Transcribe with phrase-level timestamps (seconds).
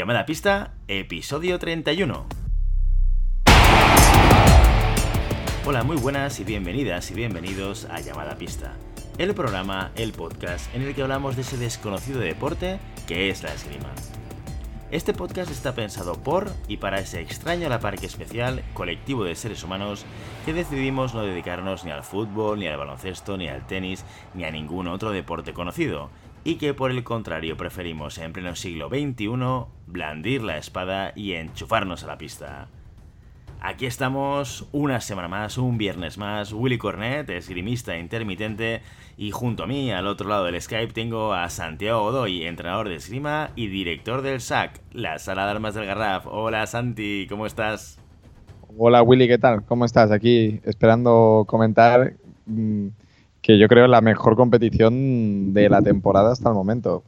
[0.00, 2.26] Llamada pista, episodio 31.
[5.66, 8.72] Hola, muy buenas y bienvenidas y bienvenidos a Llamada pista,
[9.18, 13.52] el programa, el podcast en el que hablamos de ese desconocido deporte que es la
[13.52, 13.90] esgrima.
[14.90, 19.62] Este podcast está pensado por y para ese extraño la parque especial colectivo de seres
[19.62, 20.06] humanos
[20.46, 24.50] que decidimos no dedicarnos ni al fútbol, ni al baloncesto, ni al tenis, ni a
[24.50, 26.08] ningún otro deporte conocido,
[26.44, 29.28] y que por el contrario preferimos en pleno siglo XXI
[29.86, 32.68] blandir la espada y enchufarnos a la pista.
[33.62, 38.80] Aquí estamos una semana más, un viernes más, Willy Cornet, esgrimista intermitente,
[39.18, 42.94] y junto a mí, al otro lado del Skype, tengo a Santiago Godoy, entrenador de
[42.94, 46.26] esgrima y director del SAC, la Sala de Armas del Garraf.
[46.26, 48.00] Hola Santi, ¿cómo estás?
[48.78, 49.62] Hola Willy, ¿qué tal?
[49.64, 50.10] ¿Cómo estás?
[50.10, 52.14] Aquí esperando comentar
[52.46, 52.86] mm,
[53.42, 57.02] que yo creo la mejor competición de la temporada hasta el momento.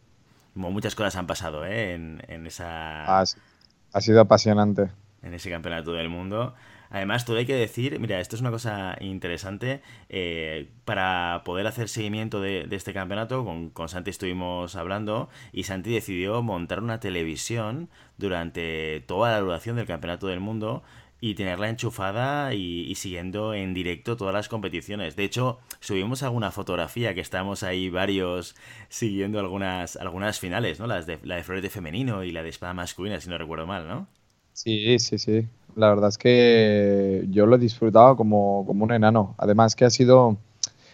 [0.54, 1.94] muchas cosas han pasado ¿eh?
[1.94, 3.20] en, esa...
[3.20, 4.90] ha sido apasionante.
[5.22, 6.54] En ese campeonato del mundo.
[6.92, 11.88] Además, todo hay que decir, mira, esto es una cosa interesante, eh, para poder hacer
[11.88, 17.88] seguimiento de, este campeonato, con, con, Santi estuvimos hablando y Santi decidió montar una televisión
[18.18, 20.82] durante toda la duración del campeonato del mundo
[21.24, 25.14] y tenerla enchufada y, siguiendo en directo todas las competiciones.
[25.14, 28.56] De hecho, subimos alguna fotografía que estamos ahí varios
[28.88, 30.88] siguiendo algunas, algunas finales, ¿no?
[30.88, 33.86] Las de, la de florete femenino y la de espada masculina, si no recuerdo mal,
[33.86, 34.08] ¿no?
[34.52, 35.46] Sí, sí, sí.
[35.76, 39.36] La verdad es que yo lo he disfrutado como, como un enano.
[39.38, 40.36] Además que ha sido,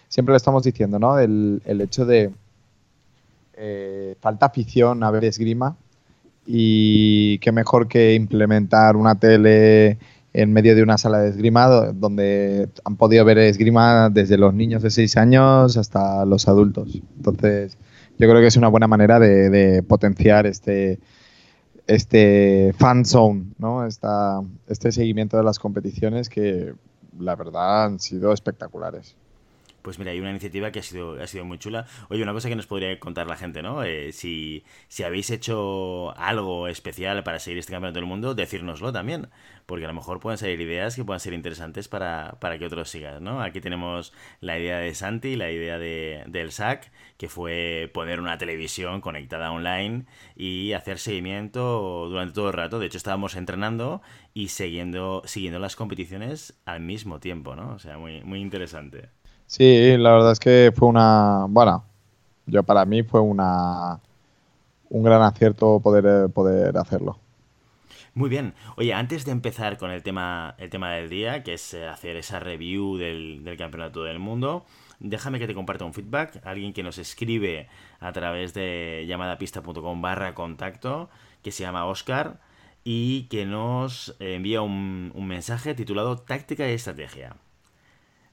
[0.09, 1.19] siempre lo estamos diciendo, ¿no?
[1.19, 2.31] El, el hecho de
[3.55, 5.75] eh, falta afición a ver esgrima
[6.47, 9.97] y qué mejor que implementar una tele
[10.33, 14.83] en medio de una sala de esgrima donde han podido ver esgrima desde los niños
[14.83, 17.01] de 6 años hasta los adultos.
[17.17, 17.79] Entonces,
[18.19, 20.99] yo creo que es una buena manera de, potenciar este,
[21.87, 23.87] este fan zone, ¿no?
[23.87, 26.75] Esta, este seguimiento de las competiciones que
[27.19, 29.17] la verdad han sido espectaculares.
[29.89, 31.87] Pues mira, hay una iniciativa que ha sido, ha sido muy chula.
[32.11, 33.83] Oye, una cosa que nos podría contar la gente, ¿no?
[33.85, 39.31] Eh, si, si habéis hecho algo especial para seguir este campeonato del mundo, decírnoslo también.
[39.65, 42.91] Porque a lo mejor pueden salir ideas que puedan ser interesantes para, para que otros
[42.91, 43.41] sigan, ¿no?
[43.41, 44.13] Aquí tenemos
[44.43, 49.51] la idea de Santi, la idea de, del SAC, que fue poner una televisión conectada
[49.53, 50.05] online
[50.37, 52.79] y hacer seguimiento durante todo el rato.
[52.79, 54.03] De hecho, estábamos entrenando
[54.35, 57.71] y siguiendo, siguiendo las competiciones al mismo tiempo, ¿no?
[57.73, 59.17] O sea, muy, muy interesante.
[59.49, 61.83] Sí, la verdad es que fue una, bueno,
[62.47, 63.99] yo para mí fue una
[64.91, 67.19] un gran acierto poder, poder hacerlo.
[68.15, 68.55] Muy bien.
[68.77, 72.17] Oye, antes de empezar con el tema, el tema del día, que es eh, hacer
[72.17, 74.67] esa review del, del campeonato del mundo,
[74.99, 76.45] déjame que te comparta un feedback.
[76.45, 77.69] Alguien que nos escribe
[78.01, 81.09] a través de llamadapista.com barra contacto,
[81.43, 82.41] que se llama Oscar,
[82.85, 87.37] y que nos envía un, un mensaje titulado Táctica y Estrategia.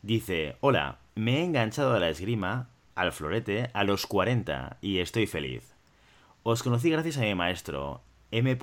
[0.02, 5.28] Dice, hola, me he enganchado a la esgrima, al florete, a los 40 y estoy
[5.28, 5.74] feliz.
[6.44, 8.58] Os conocí gracias a mi maestro, M.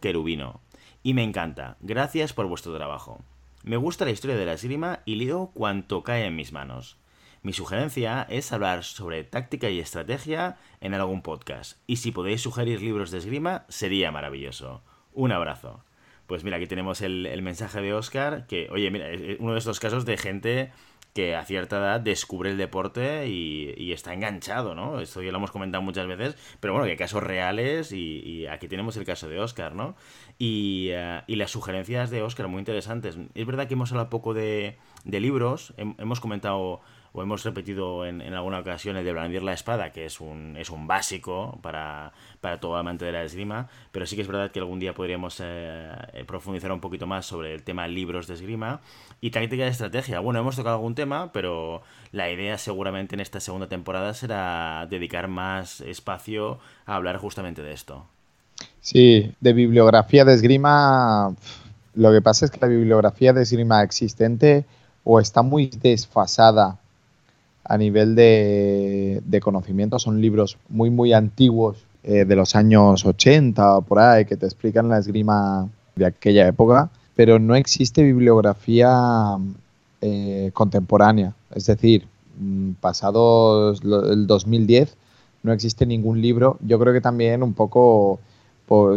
[0.00, 0.60] Querubino,
[1.04, 1.76] y me encanta.
[1.80, 3.20] Gracias por vuestro trabajo.
[3.62, 6.98] Me gusta la historia de la esgrima y leo cuanto cae en mis manos.
[7.44, 12.82] Mi sugerencia es hablar sobre táctica y estrategia en algún podcast, y si podéis sugerir
[12.82, 14.82] libros de esgrima, sería maravilloso.
[15.12, 15.84] Un abrazo.
[16.26, 19.06] Pues mira, aquí tenemos el, mensaje de Oscar, que, oye, mira,
[19.38, 20.72] uno de estos casos de gente
[21.14, 25.00] que a cierta edad descubre el deporte y, está enganchado, ¿no?
[25.00, 28.68] Esto ya lo hemos comentado muchas veces, pero bueno, que hay casos reales y, aquí
[28.68, 29.94] tenemos el caso de Oscar, ¿no?
[30.38, 33.18] Y, eh, y, las sugerencias de Oscar muy interesantes.
[33.34, 36.80] Es verdad que hemos hablado poco de, de libros, hemos comentado
[37.12, 40.70] o hemos repetido en, alguna ocasión el de blandir la espada, que es un, es
[40.70, 44.60] un básico para, para todo amante de la esgrima, pero sí que es verdad que
[44.60, 48.80] algún día podríamos eh, eh, profundizar un poquito más sobre el tema libros de esgrima
[49.20, 50.20] y táctica de estrategia.
[50.20, 55.28] Bueno, hemos tocado algún tema, pero la idea seguramente en esta segunda temporada será dedicar
[55.28, 58.06] más espacio a hablar justamente de esto.
[58.80, 61.34] Sí, de bibliografía de esgrima,
[61.94, 64.64] lo que pasa es que la bibliografía de esgrima existente
[65.04, 66.78] o está muy desfasada
[67.64, 69.98] a nivel de, conocimiento.
[69.98, 74.46] Son libros muy, muy antiguos eh, de los años 80 o por ahí que te
[74.46, 79.36] explican la esgrima de aquella época, pero no existe bibliografía
[80.00, 81.34] eh, contemporánea.
[81.54, 82.06] Es decir,
[82.38, 84.96] mm, pasado el 2010
[85.42, 86.58] no existe ningún libro.
[86.66, 88.20] Yo creo que también un poco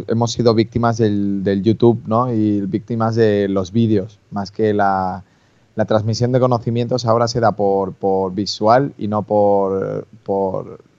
[0.08, 2.34] hemos sido víctimas del, del YouTube ¿no?
[2.34, 5.24] y víctimas de los vídeos, más que la,
[5.76, 10.08] la transmisión de conocimientos ahora se da por, visual y no por,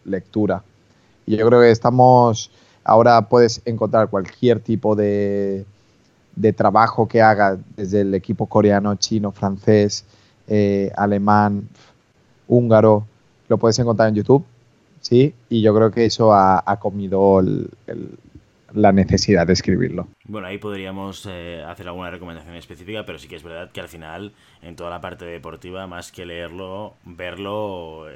[0.04, 0.62] lectura.
[1.26, 2.50] Y yo creo que estamos
[2.84, 5.64] ahora puedes encontrar cualquier tipo de,
[6.36, 10.04] de trabajo que haga desde el equipo coreano, chino, francés,
[10.46, 11.68] eh, alemán,
[12.46, 13.06] húngaro,
[13.48, 14.44] lo puedes encontrar en YouTube,
[15.00, 15.34] ¿sí?
[15.48, 17.42] Y yo creo que eso ha, comido
[18.76, 20.08] la necesidad de escribirlo.
[20.24, 23.88] Bueno, ahí podríamos eh, hacer alguna recomendación específica, pero sí que es verdad que al
[23.88, 24.32] final,
[24.62, 28.06] en toda la parte deportiva, más que leerlo, verlo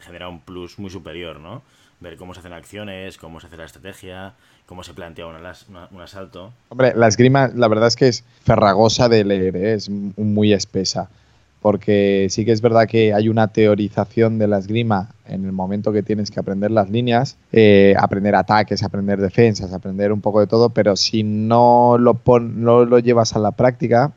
[0.00, 1.62] genera un plus muy superior, ¿no?
[2.00, 6.00] Ver cómo se hacen acciones, cómo se hace la estrategia, cómo se plantea un, un
[6.00, 6.52] asalto.
[6.70, 9.74] Hombre, la esgrima, la verdad es que es ferragosa de leer, ¿eh?
[9.74, 11.10] es muy espesa
[11.60, 15.92] porque sí que es verdad que hay una teorización de la esgrima en el momento
[15.92, 20.46] que tienes que aprender las líneas, eh, aprender ataques, aprender defensas, aprender un poco de
[20.46, 22.18] todo, pero si no lo,
[22.58, 24.12] lo llevas a la práctica,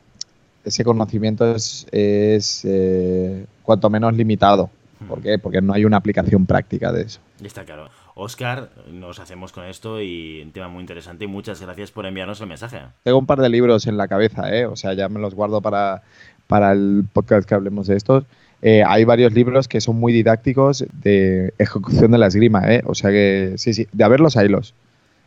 [0.64, 4.70] ese conocimiento es, eh, cuanto menos limitado.
[5.06, 5.38] ¿Por qué?
[5.38, 7.20] Porque no hay una aplicación práctica de eso.
[7.42, 7.90] Está claro.
[8.16, 12.40] Oscar, nos hacemos con esto y un tema muy interesante y muchas gracias por enviarnos
[12.40, 12.80] el mensaje.
[13.02, 14.66] Tengo un par de libros en la cabeza, ¿eh?
[14.66, 16.02] o sea, ya me los guardo para,
[16.46, 18.24] para el podcast que hablemos de estos.
[18.62, 22.82] Eh, hay varios libros que son muy didácticos de ejecución de la esgrima, ¿eh?
[22.86, 24.74] o sea que sí, sí, de haberlos, haylos.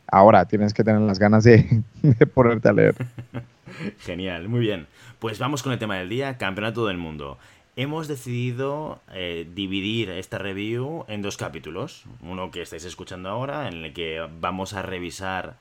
[0.08, 1.84] Ahora tienes que tener las ganas de,
[2.34, 2.96] ponerte a leer.
[4.00, 4.88] Genial, muy bien.
[5.20, 7.38] Pues vamos con el tema del día, Campeonato del Mundo.
[7.76, 12.06] Hemos decidido eh, dividir esta review en dos capítulos.
[12.22, 15.58] Uno que estáis escuchando ahora, en el que vamos a revisar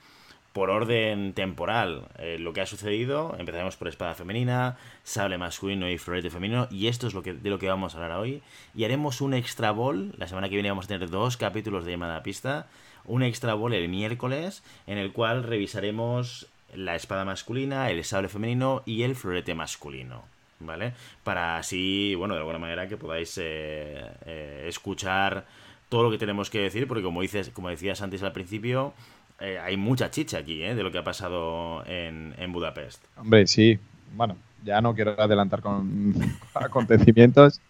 [0.57, 3.37] por orden temporal eh, lo que ha sucedido.
[3.39, 6.67] Empezaremos por espada femenina, sable masculino y florete femenino.
[6.71, 8.43] Y esto es lo que, de lo que vamos a hablar hoy.
[8.75, 10.15] Y haremos un extra ball.
[10.17, 12.69] La semana que viene vamos a tener dos capítulos de llamada pista.
[13.05, 18.83] Un extra ball el miércoles en el cual revisaremos la espada masculina, el sable femenino
[18.87, 20.25] y el florete masculino.
[20.61, 20.95] ¿Vale?
[21.23, 25.45] Para así, bueno, de alguna manera que podáis eh, eh, escuchar
[25.91, 28.95] todo lo que tenemos que decir, porque como dices, como decías antes al principio,
[29.41, 30.75] eh, hay mucha chicha aquí, ¿eh?
[30.75, 33.05] De lo que ha pasado en, Budapest.
[33.17, 33.79] Hombre, sí.
[34.15, 36.15] Bueno, ya no quiero adelantar con
[36.55, 37.61] acontecimientos.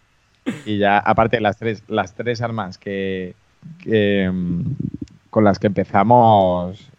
[0.65, 3.35] Y ya, aparte, las tres, las tres armas que,
[3.85, 4.61] mm,
[5.29, 6.89] con las que empezamos,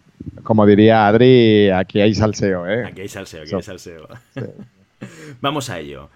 [0.42, 2.84] como diría Adri, aquí hay salseo, ¿eh?
[2.84, 4.06] Aquí hay salseo, aquí hay salseo.
[5.40, 6.10] Vamos a ello.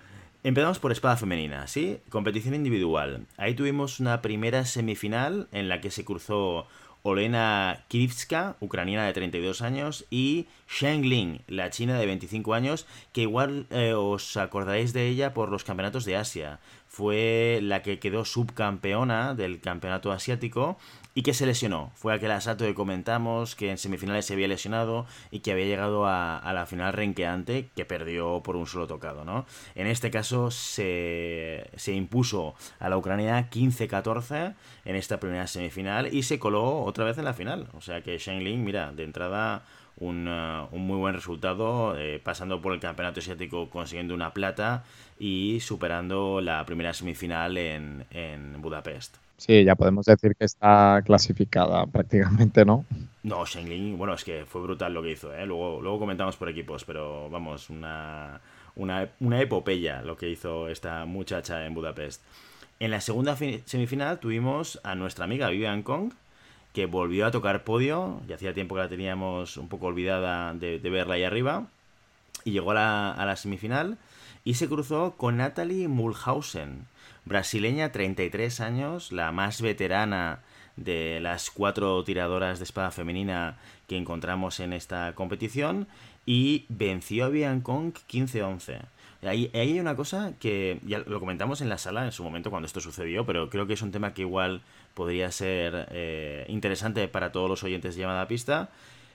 [0.44, 2.00] Empezamos por espada femenina, ¿sí?
[2.10, 3.26] Competición individual.
[3.38, 6.66] Ahí tuvimos una primera semifinal en la que se cruzó
[7.02, 13.22] Olena Krivska, ucraniana de 32 años, y Sheng Ling, la china de 25 años, que
[13.22, 16.60] igual eh, os acordaréis de ella por los campeonatos de Asia.
[16.93, 20.77] Fue la que quedó subcampeona del campeonato asiático
[21.15, 21.91] y que se lesionó.
[21.94, 26.06] Fue aquel asalto que comentamos, que en semifinales se había lesionado y que había llegado
[26.06, 29.47] a, la final renqueante, que perdió por un solo tocado, ¿no?
[29.75, 34.55] En este caso se, se impuso a la Ucrania 15-14
[34.85, 37.69] en esta primera semifinal y se coló otra vez en la final.
[37.73, 39.62] O sea que Sheng Ling, mira, de entrada
[39.97, 44.85] un, uh, un, muy buen resultado, eh, pasando por el campeonato asiático consiguiendo una plata
[45.22, 49.19] y superando la primera semifinal en, en Budapest.
[49.36, 52.84] Sí, ya podemos decir que está clasificada prácticamente, ¿no?
[53.22, 55.46] No, Shengling, bueno, es que fue brutal lo que hizo, ¿eh?
[55.46, 58.40] Luego, luego comentamos por equipos, pero vamos, una,
[58.74, 62.20] una, una epopeya lo que hizo esta muchacha en Budapest.
[62.80, 66.14] En la segunda semifinal tuvimos a nuestra amiga Vivian Kong,
[66.74, 70.79] que volvió a tocar podio, y hacía tiempo que la teníamos un poco olvidada de,
[70.79, 71.69] verla ahí arriba,
[72.44, 73.98] y llegó a la, a la semifinal
[74.44, 76.87] y se cruzó con Natalie Mulhausen,
[77.25, 80.41] brasileña, 33 años, la más veterana
[80.77, 85.87] de las cuatro tiradoras de espada femenina que encontramos en esta competición
[86.27, 88.81] y venció a Biancong 15-11.
[89.22, 92.67] Ahí, hay una cosa que ya lo comentamos en la sala en su momento cuando
[92.67, 94.63] esto sucedió, pero creo que es un tema que igual
[94.94, 98.70] podría ser eh, interesante para todos los oyentes de llamada pista,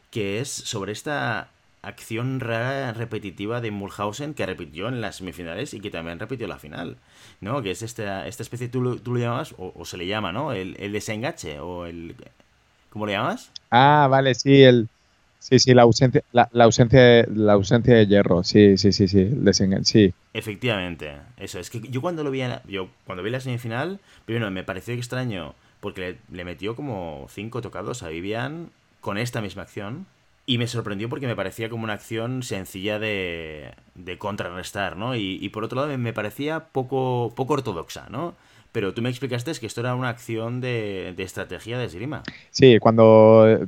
[0.09, 1.49] que es sobre esta
[1.81, 6.59] acción rara repetitiva de Mulhausen que repitió en las semifinales y que también repitió la
[6.59, 6.97] final,
[7.41, 7.61] ¿no?
[7.61, 10.51] Que es esta, esta especie, tú, tú lo llamas, o, se le llama, ¿no?
[10.51, 12.15] El, el, desengache, o el...
[12.89, 13.51] ¿Cómo le llamas?
[13.71, 14.87] Ah, vale, sí, el...
[15.39, 19.45] Sí, sí, la ausencia, la, ausencia, la ausencia de hierro, sí, sí, sí, sí, el
[19.45, 20.13] desengache, sí.
[20.33, 24.63] Efectivamente, eso, es que yo cuando lo vi, yo cuando vi la semifinal, primero me
[24.63, 30.07] pareció extraño porque le, le metió como cinco tocados a Vivian con esta misma acción,
[30.49, 35.13] y me sorprendió porque me parecía como una acción sencilla de, de contrarrestar, ¿no?
[35.13, 38.33] Y, por otro lado me parecía poco, poco ortodoxa, ¿no?
[38.71, 42.23] Pero tú me explicaste que esto era una acción de, de estrategia de esgrima.
[42.51, 43.59] Sí, cuando,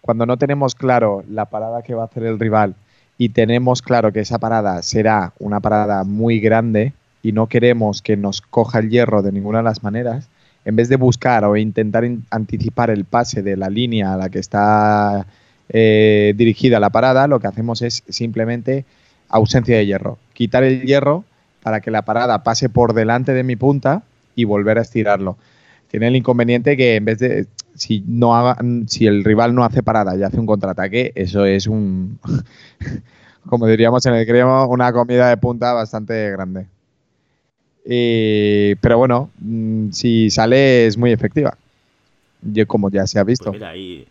[0.00, 2.74] cuando no tenemos claro la parada que va a hacer el rival
[3.16, 8.16] y tenemos claro que esa parada será una parada muy grande y no queremos que
[8.16, 10.28] nos coja el hierro de ninguna de las maneras,
[10.64, 14.40] en vez de buscar o intentar anticipar el pase de la línea a la que
[14.40, 15.26] está
[15.68, 18.84] eh, dirigida la parada, lo que hacemos es simplemente
[19.28, 20.18] ausencia de hierro.
[20.32, 21.24] Quitar el hierro
[21.62, 24.02] para que la parada pase por delante de mi punta
[24.34, 25.36] y volver a estirarlo.
[25.88, 29.82] Tiene el inconveniente que en vez de si no haga, si el rival no hace
[29.82, 32.18] parada y hace un contraataque, eso es un
[33.48, 36.66] como diríamos en el crema, una comida de punta bastante grande.
[38.80, 41.56] pero bueno, mm, si sale es muy efectiva.
[42.42, 43.46] Yo, como ya se ha visto.
[43.46, 44.06] Pues mira, ahí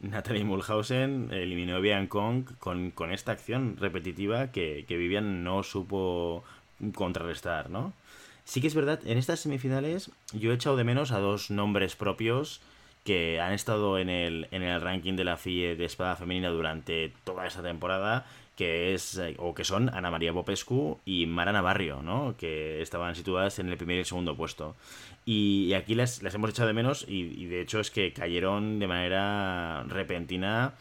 [0.00, 6.42] Natalie Mulhausen eliminó a Bian Kong con, esta acción repetitiva que, que Vivian no supo
[6.94, 7.92] contrarrestar, ¿no?
[8.44, 11.96] Sí que es verdad, en estas semifinales yo he echado de menos a dos nombres
[11.96, 12.60] propios
[13.04, 17.12] que han estado en el, en el ranking de la FIE de espada femenina durante
[17.24, 18.26] toda esta temporada
[18.60, 22.34] que es eh, o que son Ana María Popescu y Marana Barrio, ¿no?
[22.36, 24.76] que estaban situadas en el primer y el segundo puesto.
[25.24, 28.86] Y, aquí las, las, hemos echado de menos y, de hecho es que cayeron de
[28.86, 30.74] manera repentina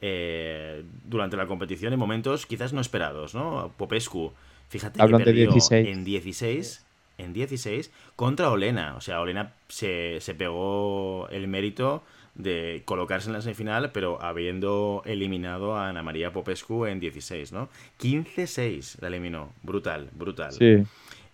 [0.00, 3.34] eh, durante la competición en momentos quizás no esperados.
[3.34, 3.72] ¿no?
[3.76, 4.32] Popescu,
[4.68, 6.84] fíjate que perdió en 16
[7.18, 8.96] en 16 contra Olena.
[8.96, 12.02] O sea, Olena se, se pegó el mérito
[12.34, 17.68] de colocarse en la semifinal, pero habiendo eliminado a Ana María Popescu en 16, ¿no?
[18.00, 19.52] 15-6 la eliminó.
[19.62, 20.52] Brutal, brutal.
[20.52, 20.84] Sí.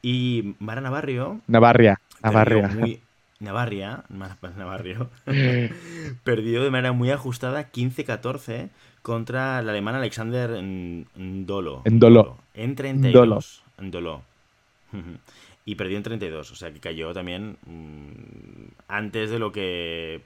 [0.02, 1.40] Y Mara Navarrio.
[1.46, 2.00] Navarria.
[2.22, 2.68] Navarria.
[2.68, 3.00] Muy,
[3.40, 4.04] Navarria,
[4.56, 5.10] Navarrio,
[6.24, 8.68] perdió de manera muy ajustada 15-14
[9.02, 11.82] contra el alemán Alexander Ndolo.
[11.86, 12.38] Ndolo.
[12.54, 13.62] En 32.
[13.80, 14.22] Ndolo.
[15.66, 20.22] Y perdió en 32, o sea que cayó también mm, antes de lo que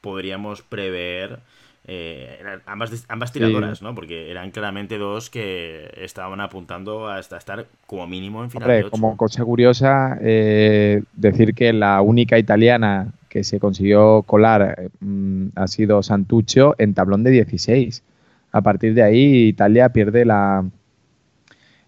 [0.00, 1.40] podríamos prever
[1.88, 3.94] eh, ambas, ambas tiradoras, ¿no?
[3.94, 9.16] Porque eran claramente dos que estaban apuntando hasta estar como mínimo en final de Como
[9.16, 16.02] cosa curiosa, eh, decir que la única italiana que se consiguió colar mm, ha sido
[16.02, 18.02] Santuccio en tablón de 16.
[18.50, 20.64] A partir de ahí, Italia pierde la,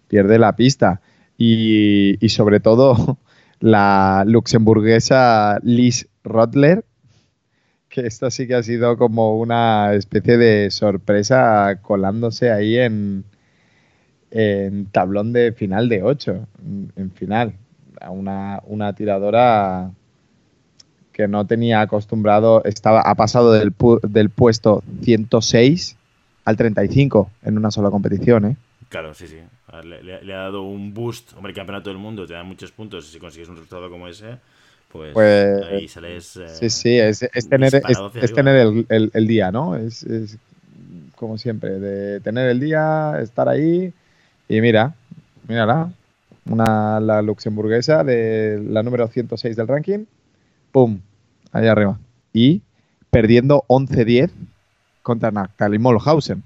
[0.07, 1.01] pierde la pista.
[1.37, 3.17] Y, y sobre todo,
[3.59, 6.85] la luxemburguesa Liz Rotler
[7.89, 13.25] que esto sí que ha sido como una especie de sorpresa colándose ahí en,
[14.31, 16.47] en tablón de final de 8,
[16.95, 17.53] en final.
[18.09, 19.91] Una, una tiradora
[21.11, 25.97] que no tenía acostumbrado, estaba, ha pasado del, del puesto 106
[26.45, 28.45] al 35 en una sola competición.
[28.45, 28.55] ¿eh?
[28.87, 29.37] Claro, sí, sí.
[29.83, 31.33] Le, ha dado un boost.
[31.33, 34.37] Hombre, el campeonato del mundo te da muchos puntos si consigues un resultado como ese
[34.91, 36.37] pues, pues, ahí sales.
[36.37, 37.19] Eh, sí, sí, es,
[37.49, 39.75] tener, es, tener el, día, ¿no?
[39.75, 40.05] Es,
[41.15, 43.93] como siempre, de tener el día, estar ahí
[44.47, 44.95] y mira,
[45.47, 45.91] mírala,
[46.45, 50.05] una, la luxemburguesa de la número 106 del ranking,
[50.71, 50.99] ¡pum!
[51.51, 51.99] Ahí arriba.
[52.33, 52.61] Y
[53.11, 54.31] perdiendo 11-10
[55.03, 56.43] contra Natalie Molhausen.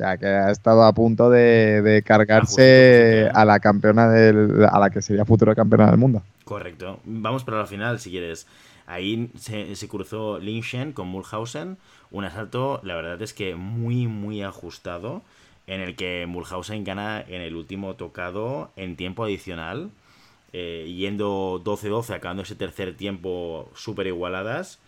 [0.00, 4.88] O sea, que ha estado a punto de, cargarse a la campeona del, a la
[4.88, 6.22] que sería futura campeona del mundo.
[6.44, 7.00] Correcto.
[7.04, 8.46] Vamos para la final, si quieres.
[8.86, 11.76] Ahí se, cruzó Lin Shen con Mulhausen.
[12.10, 15.20] Un asalto, la verdad es que muy, muy ajustado.
[15.66, 19.90] En el que Mulhausen gana en el último tocado en tiempo adicional.
[20.54, 24.78] Eh, yendo 12-12, acabando ese tercer tiempo súper igualadas.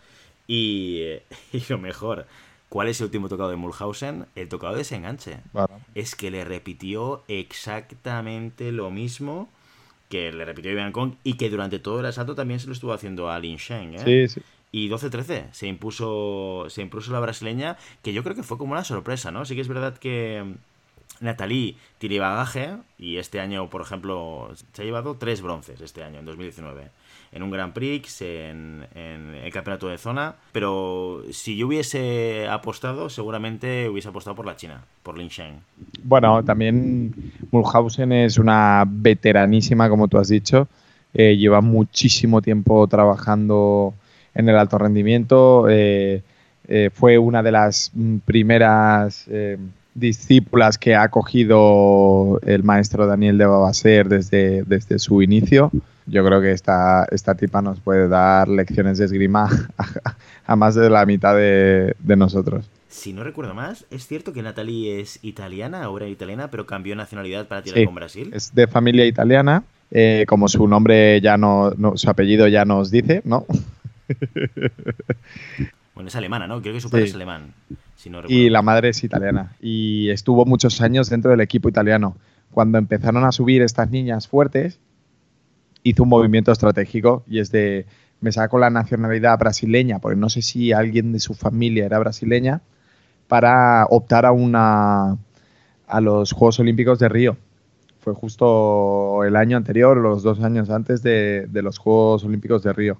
[0.46, 1.02] Y,
[1.52, 2.24] y, lo mejor,
[2.72, 4.24] ¿cuál es el último tocado de Mulhausen?
[4.34, 5.40] El tocado de ese enganche.
[5.94, 9.50] Es que le repitió exactamente lo mismo
[10.08, 12.94] que le repitió Ivan Kong y que durante todo el asalto también se lo estuvo
[12.94, 13.96] haciendo a Lin Shen.
[13.96, 14.28] ¿eh?
[14.28, 14.42] Sí, sí.
[14.72, 18.84] Y 12-13 se impuso, se impuso la brasileña, que yo creo que fue como una
[18.84, 19.44] sorpresa, ¿no?
[19.44, 20.54] Sí que es verdad que
[21.20, 26.20] Natalie tiene bagaje y este año, por ejemplo, se ha llevado tres bronces este año,
[26.20, 26.90] en 2019
[27.32, 30.34] en un Grand Prix, en, el campeonato de zona.
[30.52, 35.54] Pero si yo hubiese apostado, seguramente hubiese apostado por la China, por Lin Shen.
[36.04, 37.14] Bueno, también
[37.50, 40.68] Mulhausen es una veteranísima, como tú has dicho.
[41.14, 43.94] Eh, lleva muchísimo tiempo trabajando
[44.34, 45.68] en el alto rendimiento.
[45.70, 46.22] Eh,
[46.68, 47.92] eh, fue una de las
[48.24, 49.26] primeras
[49.94, 55.70] discípulas que ha cogido el maestro Daniel de Babaser desde, desde su inicio
[56.06, 59.48] yo creo que esta, esta tipa nos puede dar lecciones de esgrima
[60.46, 62.68] a, más de la mitad de, nosotros.
[62.88, 67.46] Si no recuerdo más, ¿es cierto que Natalie es italiana era italiana, pero cambió nacionalidad
[67.48, 68.30] para tirar con Brasil?
[68.34, 73.22] Es de familia italiana, eh, como su nombre ya no, su apellido ya nos dice,
[73.24, 73.46] ¿no?
[75.94, 76.60] bueno, es alemana, ¿no?
[76.60, 77.54] Creo que su padre es alemán.
[78.28, 79.56] y la madre es italiana.
[79.60, 82.16] Y estuvo muchos años dentro del equipo italiano.
[82.50, 84.78] Cuando empezaron a subir estas niñas fuertes,
[85.82, 87.86] hizo un movimiento estratégico y es de
[88.20, 92.62] me saco la nacionalidad brasileña, porque no sé si alguien de su familia era brasileña,
[93.26, 95.18] para optar a una
[95.86, 97.36] a los Juegos Olímpicos de Río.
[97.98, 102.98] Fue justo el año anterior, los dos años antes de, los Juegos Olímpicos de Río.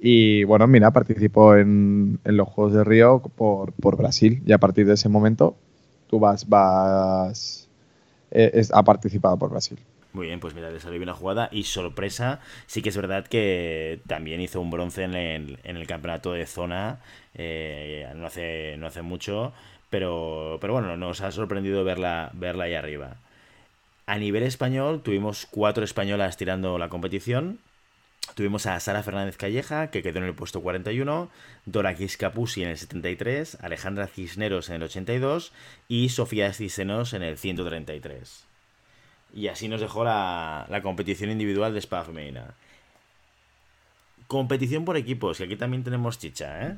[0.00, 4.86] Y bueno, mira, participó en, los Juegos de Río por, por, Brasil y a partir
[4.86, 5.56] de ese momento
[6.08, 7.68] tú vas, vas,
[8.30, 9.78] eh, participado por Brasil.
[10.16, 13.26] Muy bien, pues mira, le salió bien la jugada y sorpresa, sí que es verdad
[13.26, 17.00] que también hizo un bronce en el, en el campeonato de zona,
[17.34, 19.52] eh, no, hace, no hace mucho,
[19.90, 23.18] pero, pero bueno, nos ha sorprendido verla, verla ahí arriba.
[24.06, 27.58] A nivel español tuvimos cuatro españolas tirando la competición.
[28.34, 31.28] Tuvimos a Sara Fernández Calleja, que quedó en el puesto 41,
[31.66, 35.52] Dora Quiscapusi en el 73, Alejandra Cisneros en el 82
[35.88, 38.46] y Sofía Cisenos en el 133.
[39.36, 42.54] Y así nos dejó la, competición individual de femenina.
[44.28, 46.76] Competición por equipos, y aquí también tenemos chicha, ¿eh?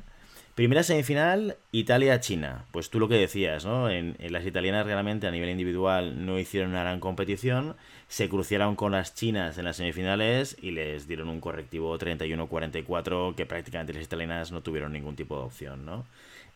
[0.55, 2.65] Primera semifinal, Italia-China.
[2.71, 3.89] Pues tú lo que decías, ¿no?
[3.89, 7.77] En, las italianas realmente a nivel individual no hicieron una gran competición,
[8.09, 13.45] se cruciaron con las chinas en las semifinales y les dieron un correctivo 31-44 que
[13.45, 16.05] prácticamente las italianas no tuvieron ningún tipo de opción, ¿no?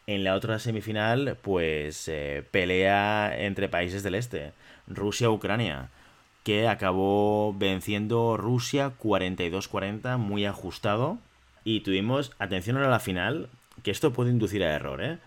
[0.05, 4.51] En la otra semifinal, pues eh, pelea entre países del este.
[4.87, 5.89] Rusia-Ucrania,
[6.43, 11.19] que acabó venciendo Rusia 42-40, muy ajustado.
[11.63, 13.49] Y tuvimos, atención a la final,
[13.83, 15.19] que esto puede inducir a error, ¿eh?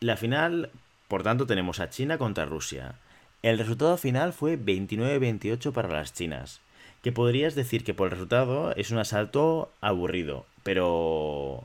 [0.00, 0.70] La final,
[1.08, 2.96] por tanto, tenemos a China contra Rusia.
[3.42, 6.60] El resultado final fue 29-28 para las chinas.
[7.02, 11.64] Que podrías decir que por el resultado es un asalto aburrido, pero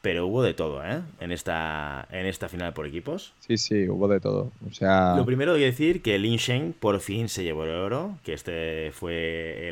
[0.00, 1.02] pero hubo de todo, ¿eh?
[1.20, 3.32] En esta, en esta final por equipos.
[3.40, 4.52] Sí, sí, hubo de todo.
[4.68, 5.16] O sea...
[5.16, 8.92] Lo primero que decir que Lin Shen por fin se llevó el oro, que este
[8.92, 9.70] fue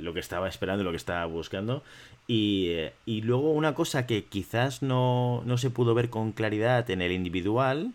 [0.00, 1.82] lo que estaba esperando, lo que estaba buscando.
[2.28, 2.70] Y,
[3.04, 7.10] y luego una cosa que quizás no, no, se pudo ver con claridad en el
[7.10, 7.92] individual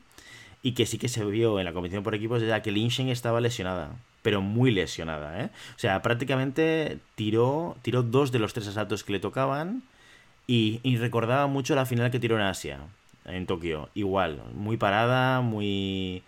[0.63, 3.08] y que sí que se vio en la competición por equipos era que Lin Shen
[3.08, 5.50] estaba lesionada pero muy lesionada, ¿eh?
[5.76, 9.84] O sea, prácticamente tiró, tiró dos de los tres asaltos que le tocaban
[10.48, 12.80] y, recordaba mucho la final que tiró en Asia,
[13.26, 13.90] en Tokio.
[13.94, 16.24] Igual, muy parada, muy...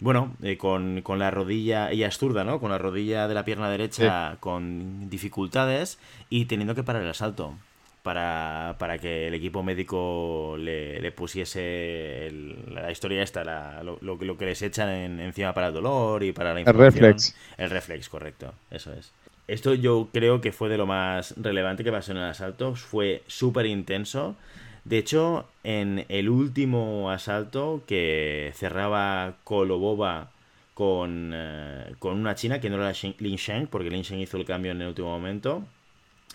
[0.00, 2.58] Bueno, eh, con, la rodilla, ella es zurda, ¿no?
[2.58, 5.98] Con la rodilla de la pierna derecha con dificultades
[6.28, 7.54] y teniendo que parar el asalto
[8.02, 12.30] para, para que el equipo médico le, pusiese
[12.68, 16.60] la historia esta, lo, lo, que les echan encima para el dolor y para la.
[16.60, 17.36] El reflex.
[17.56, 19.12] El reflex, correcto, eso es.
[19.48, 22.74] Esto yo creo que fue de lo más relevante que pasó en el asalto.
[22.74, 24.36] Fue súper intenso.
[24.84, 30.30] De hecho, en el último asalto que cerraba Kolobova
[30.74, 34.44] con, eh, con una china que no era Lin Shen, porque Lin Shen hizo el
[34.44, 35.64] cambio en el último momento,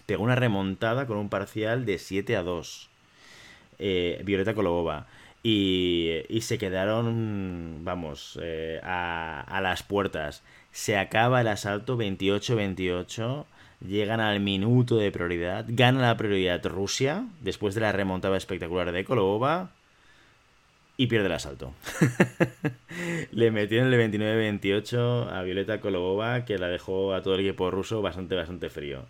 [0.06, 2.90] pegó una remontada con un parcial de 7 a 2.
[3.80, 5.08] Eh, Violeta Kolobova.
[5.44, 10.44] Y, y, se quedaron, vamos, eh, a, a las puertas.
[10.72, 13.46] Se acaba el asalto 28-28.
[13.86, 15.66] Llegan al minuto de prioridad.
[15.68, 17.26] Gana la prioridad Rusia.
[17.42, 19.72] Después de la remontada espectacular de Kolova.
[20.98, 21.74] Y pierde el asalto.
[23.32, 26.46] Le metieron el 29-28 a Violeta Kolobova.
[26.46, 29.06] Que la dejó a todo el equipo ruso bastante, bastante frío.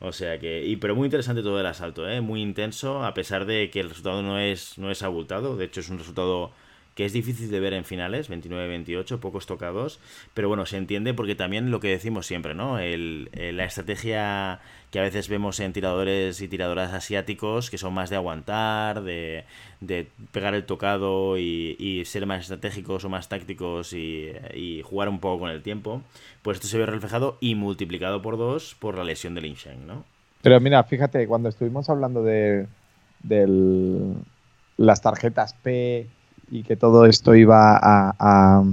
[0.00, 0.64] O sea que.
[0.64, 2.22] Y, pero muy interesante todo el asalto, ¿eh?
[2.22, 3.04] Muy intenso.
[3.04, 5.56] A pesar de que el resultado no es, no es abultado.
[5.56, 6.52] De hecho, es un resultado
[7.00, 10.00] que es difícil de ver en finales, 29-28, pocos tocados,
[10.34, 12.78] pero bueno, se entiende porque también lo que decimos siempre, ¿no?
[12.78, 14.60] El, la estrategia
[14.90, 19.46] que a veces vemos en tiradores y tiradoras asiáticos, que son más de aguantar, de,
[20.30, 25.50] pegar el tocado y, ser más estratégicos o más tácticos y, jugar un poco con
[25.50, 26.02] el tiempo,
[26.42, 30.04] pues esto se ve reflejado y multiplicado por dos por la lesión del Insheng, ¿no?
[30.42, 32.66] Pero mira, fíjate, cuando estuvimos hablando de,
[33.22, 34.14] de
[34.76, 36.06] las tarjetas P
[36.50, 38.64] y que todo esto iba a,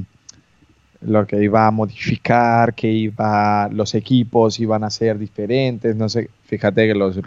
[1.02, 6.30] lo que iba a modificar, que iba los equipos iban a ser diferentes, no sé,
[6.46, 7.20] fíjate que los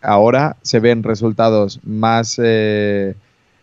[0.00, 3.14] ahora se ven resultados más eh,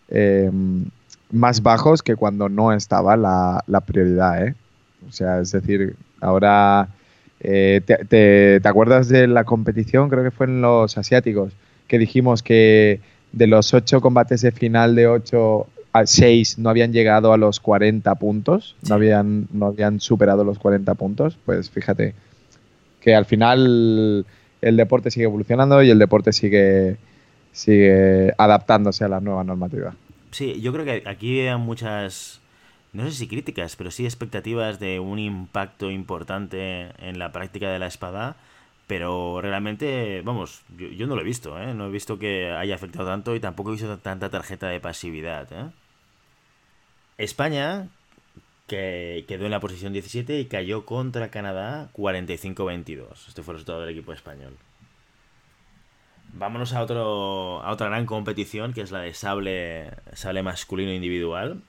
[0.10, 0.86] em,
[1.32, 4.56] más bajos que cuando no estaba la, prioridad, ¿eh?
[5.10, 6.90] O sea, es decir, ahora
[7.40, 10.10] eh, te, te, acuerdas de la competición?
[10.10, 11.52] Creo que fue en los asiáticos,
[11.88, 15.68] que dijimos que de los ocho combates de final de ocho
[16.04, 20.94] 6 no habían llegado a los 40 puntos, no, habían, no habían superado los 40
[20.96, 22.16] puntos, pues fíjate
[23.00, 24.26] que al final
[24.62, 26.98] el deporte sigue evolucionando y el deporte sigue,
[27.52, 29.96] sigue adaptándose a la nueva normativa.
[30.32, 32.42] Sí, yo creo que aquí hay muchas,
[32.92, 37.80] no sé si críticas, pero sí expectativas de un impacto importante en la práctica de
[37.80, 38.36] la espada
[38.88, 41.74] Pero realmente, vamos, yo, no lo he visto, ¿eh?
[41.74, 45.48] No he visto que haya afectado tanto y tampoco he visto tanta tarjeta de pasividad,
[45.52, 45.70] ¿eh?
[47.18, 47.88] España,
[48.68, 53.28] que quedó en la posición 17 y cayó contra Canadá 45-22.
[53.28, 54.54] Este fue el resultado del equipo español.
[56.34, 61.62] Vámonos a, otro, a otra gran competición, que es la de sable, sable masculino individual.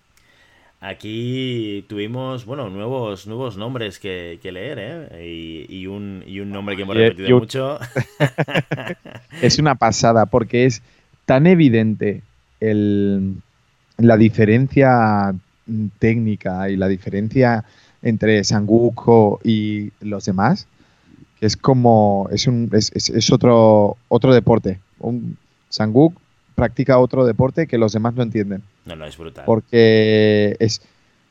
[0.80, 5.66] Aquí tuvimos, bueno, nuevos, nuevos nombres que, leer, ¿eh?
[5.68, 7.78] Y, un, y un nombre que hemos repetido mucho.
[9.42, 10.82] es una pasada, porque es
[11.24, 12.22] tan evidente
[12.60, 13.36] el,
[13.98, 15.34] la diferencia
[15.98, 17.64] técnica y la diferencia
[18.02, 20.66] entre Sanguko y los demás,
[21.40, 24.78] que es como, es, un, es, es, otro, otro deporte.
[25.00, 25.36] Un,
[25.68, 26.14] Sanguk
[26.54, 28.62] practica otro deporte que los demás no entienden.
[28.84, 29.44] No, no, es brutal.
[29.44, 30.80] Porque es,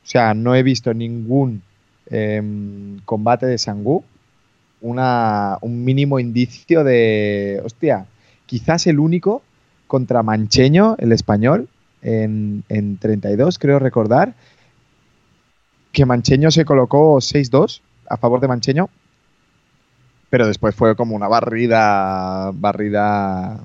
[0.04, 1.62] o sea, no he visto ningún
[2.10, 4.04] em, combate de Sanguk
[4.80, 8.06] una, un mínimo indicio de, hostia,
[8.44, 9.42] quizás el único
[9.86, 11.68] contra Mancheño, el español,
[12.02, 14.34] en, en 32, creo recordar,
[15.92, 18.90] que Mancheño se colocó 6-2 a favor de Mancheño,
[20.30, 23.60] pero después fue como una barrida, barrida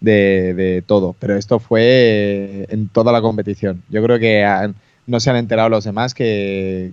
[0.00, 1.14] de, todo.
[1.18, 3.82] Pero esto fue en toda la competición.
[3.88, 4.74] Yo creo que
[5.06, 6.92] no se han enterado los demás que,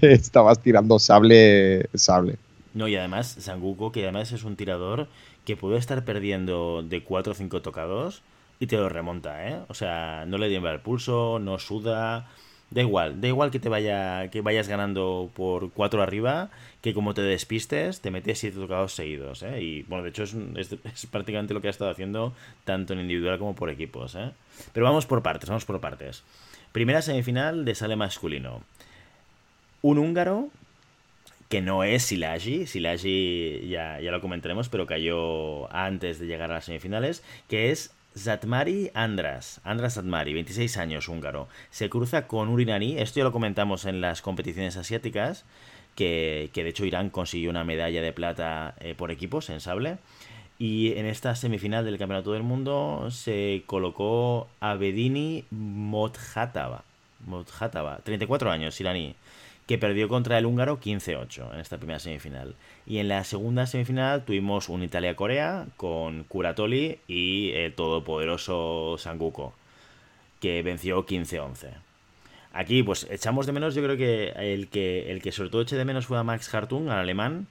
[0.00, 2.36] estabas tirando sable, sable.
[2.74, 5.08] No, y además, Sanguko, que además es un tirador
[5.44, 8.22] que puede estar perdiendo de 4 o 5 tocados
[8.62, 9.58] y te lo remonta, ¿eh?
[9.66, 12.28] O sea, no le tiembla el pulso, no suda.
[12.70, 16.48] Da igual, da igual que te vaya, que vayas ganando por 4 arriba,
[16.80, 19.60] que como te despistes, te metes 7 tocados seguidos, ¿eh?
[19.60, 23.40] Y bueno, de hecho es, es, prácticamente lo que ha estado haciendo tanto en individual
[23.40, 24.30] como por equipos, ¿eh?
[24.72, 26.22] Pero vamos por partes, vamos por partes.
[26.70, 28.62] Primera semifinal de sale masculino.
[29.80, 30.50] Un húngaro
[31.48, 36.54] que no es Silagi, Silagi ya, ya lo comentaremos, pero cayó antes de llegar a
[36.54, 41.48] las semifinales, que es Zatmari Andras, Andras Zatmari, 26 años, húngaro.
[41.70, 45.44] Se cruza con Urinani, esto ya lo comentamos en las competiciones asiáticas,
[45.94, 49.98] que, de hecho Irán consiguió una medalla de plata eh, por equipos en sable.
[50.58, 56.84] Y en esta semifinal del Campeonato del Mundo se colocó Abedini Modhatava.
[57.26, 59.14] Modhatava, 34 años, iraní
[59.72, 62.56] que perdió contra el húngaro 15-8 en esta primera semifinal.
[62.84, 69.54] Y en la segunda semifinal tuvimos un Italia-Corea con Kuratoli y el todopoderoso Sanguko,
[70.40, 71.70] que venció 15-11.
[72.52, 75.76] Aquí, pues echamos de menos, yo creo que el que, el que sobre todo eché
[75.76, 77.46] de menos fue a Max Hartung, al alemán,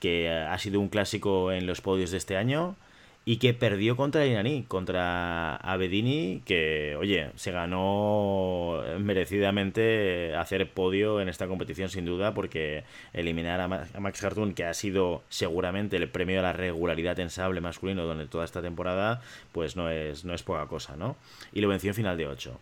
[0.00, 2.74] que ha sido un clásico en los podios de este año
[3.30, 11.20] y que perdió contra el iraní, contra Abedini, que, oye, se ganó merecidamente hacer podio
[11.20, 13.68] en esta competición sin duda, porque eliminar a
[14.00, 18.26] Max Hartun, que ha sido seguramente el premio a la regularidad en sable masculino durante
[18.26, 21.14] toda esta temporada, pues no es, no es poca cosa, ¿no?
[21.52, 22.58] Y lo venció en final de 8.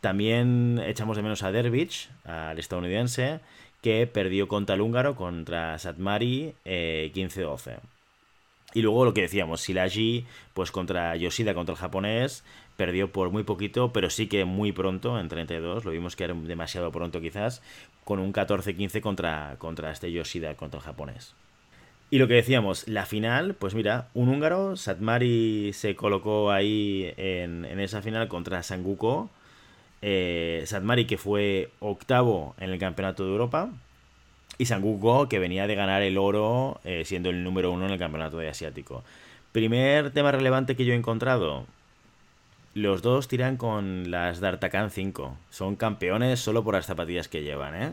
[0.00, 3.40] También echamos de menos a Derbich, al estadounidense,
[3.82, 7.80] que perdió contra el húngaro, contra Satmari, eh, 15-12.
[8.76, 12.44] Y luego lo que decíamos, Silagi, pues contra Yoshida, contra el japonés,
[12.76, 16.34] perdió por muy poquito, pero sí que muy pronto, en 32, lo vimos que era
[16.34, 17.62] demasiado pronto quizás,
[18.04, 21.34] con un 14-15 contra, contra este Yoshida, contra el japonés.
[22.10, 27.64] Y lo que decíamos, la final, pues mira, un húngaro, Satmari se colocó ahí en,
[27.80, 29.30] esa final contra Sanguko.
[30.02, 33.70] Eh, Satmari que fue octavo en el Campeonato de Europa,
[34.58, 37.98] y Sanguko, que venía de ganar el oro eh, siendo el número uno en el
[37.98, 39.04] campeonato de asiático.
[39.52, 41.66] Primer tema relevante que yo he encontrado.
[42.74, 45.34] Los dos tiran con las D'Artacan 5.
[45.48, 47.92] Son campeones solo por las zapatillas que llevan, ¿eh?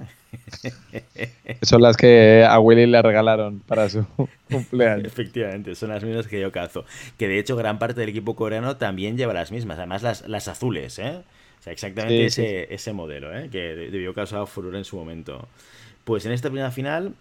[1.61, 4.05] Son las que a Willy le regalaron para su
[4.51, 5.07] cumpleaños.
[5.07, 6.83] Efectivamente, son las mismas que yo cazo.
[7.17, 10.49] Que de hecho gran parte del equipo coreano también lleva las mismas, además las, las
[10.49, 11.21] azules, ¿eh?
[11.59, 13.47] O sea, exactamente ese, ese modelo, ¿eh?
[13.49, 15.47] Que debió causar furor en su momento.
[16.03, 17.13] Pues en esta primera final,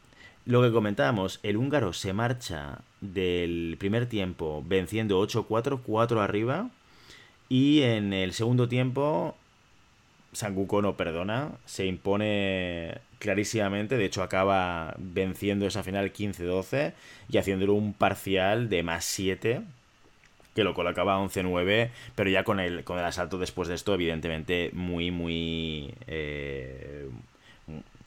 [0.44, 6.70] lo que comentábamos, el húngaro se marcha del primer tiempo venciendo 8-4, 4 arriba.
[7.48, 9.36] Y en el segundo tiempo,
[10.32, 16.94] Sanguko no perdona, se impone clarísimamente, de hecho acaba venciendo esa final 15-12
[17.28, 19.62] y haciéndolo un parcial de más 7,
[20.54, 24.70] que lo colocaba 11-9, pero ya con el, con el asalto después de esto, evidentemente
[24.72, 25.94] muy, muy...
[26.06, 27.08] Eh,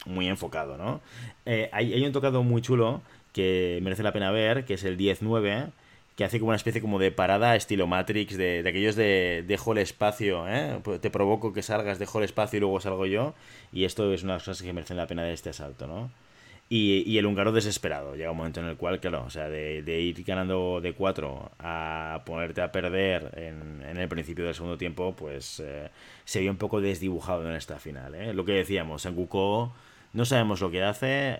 [0.06, 1.00] muy enfocado, ¿no?
[1.44, 3.02] Eh, hay, un tocado muy chulo
[3.32, 5.70] que merece la pena ver, que es el 10-9,
[6.16, 9.78] que hace como una especie como de parada estilo Matrix, de, aquellos de dejo el
[9.78, 10.78] espacio, ¿eh?
[10.82, 13.34] Pues te provoco que salgas, dejo el espacio y luego salgo yo,
[13.72, 16.10] y esto es una de las cosas que merecen la pena de este asalto, ¿no?
[16.68, 18.16] Y, el húngaro desesperado.
[18.16, 22.22] Llega un momento en el cual, claro, o sea, de, ir ganando de 4 a
[22.26, 25.90] ponerte a perder en, el principio del segundo tiempo, pues eh,
[26.24, 28.14] se vio un poco desdibujado en esta final.
[28.16, 28.34] ¿eh?
[28.34, 29.14] Lo que decíamos, en
[30.16, 31.38] no sabemos lo que hace, eh,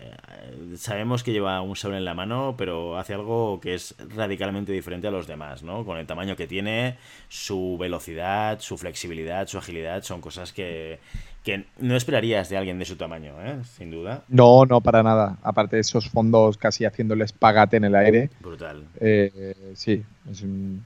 [0.76, 5.08] sabemos que lleva un sable en la mano, pero hace algo que es radicalmente diferente
[5.08, 5.86] a los demás, ¿no?
[5.86, 10.98] Con el tamaño que tiene, su velocidad, su flexibilidad, su agilidad, son cosas que,
[11.42, 13.56] que no esperarías de alguien de su tamaño, ¿eh?
[13.64, 14.24] sin duda.
[14.28, 15.38] No, no, para nada.
[15.42, 18.28] Aparte de esos fondos casi haciéndoles pagate en el aire.
[18.40, 18.84] Brutal.
[19.00, 20.84] Eh, sí, es un,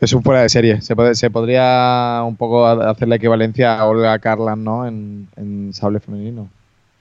[0.00, 0.80] es un fuera de serie.
[0.80, 4.86] Se, puede, se podría un poco hacer la equivalencia a Olga Karlan, ¿no?
[4.86, 6.50] En, sable femenino.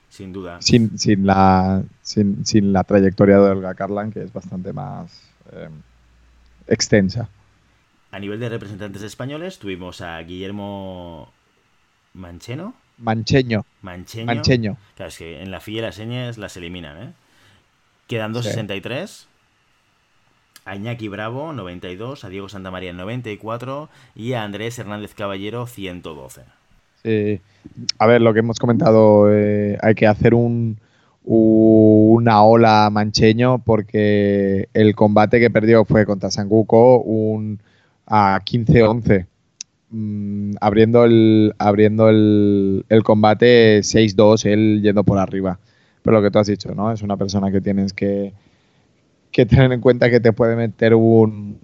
[0.09, 0.57] Sin duda.
[0.61, 5.11] Sin, sin, la, sin, sin la trayectoria de Olga Karlan, que es bastante más
[5.51, 5.69] eh,
[6.67, 7.29] extensa.
[8.11, 11.31] A nivel de representantes españoles, tuvimos a Guillermo
[12.13, 12.73] Mancheno.
[12.97, 13.63] Mancheño.
[13.81, 14.25] Mancheño.
[14.25, 14.77] Mancheño.
[14.95, 17.13] Claro, es que en la FIE las señas las eliminan, ¿eh?
[18.07, 19.26] Quedan 263.
[20.67, 22.23] A Iñaki Bravo, 92.
[22.23, 23.89] A Diego Santamaría, 94.
[24.15, 26.41] Y a Andrés Hernández Caballero, 112.
[27.03, 27.41] Sí.
[27.97, 30.77] A ver, lo que hemos comentado, eh, hay que hacer un,
[31.23, 37.59] una ola mancheño porque el combate que perdió fue contra Sanguco un,
[38.05, 39.25] a 15-11
[39.89, 45.59] Mm, abriendo el, abriendo el, el combate 6-2, él yendo por arriba.
[46.01, 46.91] Pero lo que tú has dicho, ¿no?
[46.91, 48.33] Es una persona que tienes que,
[49.31, 51.59] que tener en cuenta que te puede meter un,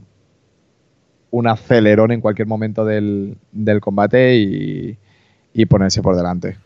[1.31, 4.97] un acelerón en cualquier momento del, del combate y,
[5.53, 6.57] y, ponerse por delante,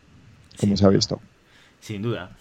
[0.60, 1.20] como se ha visto.
[1.80, 2.32] Sin duda.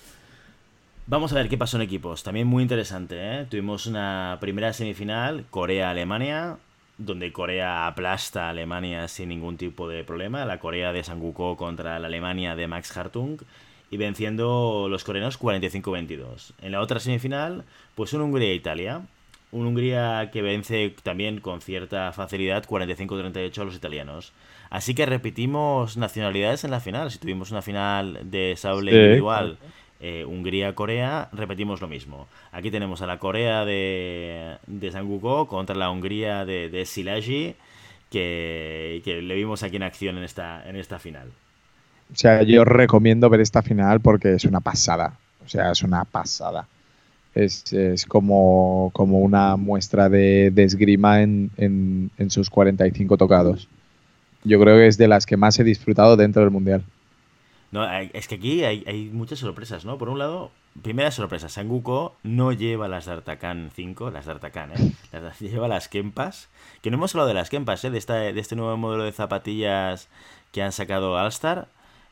[1.07, 2.25] Vamos a ver qué pasó en equipos.
[2.25, 3.47] También muy interesante, ¿eh?
[3.49, 6.57] Tuvimos una primera semifinal, Corea-Alemania,
[6.99, 11.99] donde Corea aplasta a Alemania sin ningún tipo de problema, la Corea de Sanguko contra
[12.01, 13.39] la Alemania de Max Hartung
[13.91, 16.53] y venciendo los coreanos 45-22.
[16.63, 19.03] En la otra semifinal, pues un Hungría-Italia,
[19.53, 24.33] un Hungría que vence también con cierta facilidad 45-38 a los italianos.
[24.71, 27.11] Así que repetimos nacionalidades en la final.
[27.11, 29.59] Si tuvimos una final de sable individual
[30.01, 32.27] eh, Hungría-Corea, repetimos lo mismo.
[32.53, 37.55] Aquí tenemos a la Corea de, de Sanguko contra la Hungría de, de Silagi,
[38.11, 41.33] que, le vimos aquí en acción en esta, en esta final.
[42.13, 45.19] O sea, yo recomiendo ver esta final porque es una pasada.
[45.45, 46.67] O sea, es una pasada.
[47.35, 53.69] Es, como, como una muestra de, esgrima en, en, en sus 45 tocados.
[54.45, 56.83] Yo creo que es de las que más he disfrutado dentro del Mundial.
[57.73, 59.99] No, es que aquí hay, muchas sorpresas, ¿no?
[59.99, 60.51] Por un lado,
[60.83, 64.95] primera sorpresa, Sanguko no lleva las D'Artacan 5, las D'Artacan, ¿eh?
[65.41, 66.49] lleva las Kempas,
[66.81, 67.91] que no hemos hablado de las Kempas, ¿eh?
[67.91, 70.09] De, esta, de este nuevo modelo de zapatillas
[70.53, 71.69] que han sacado Alstar,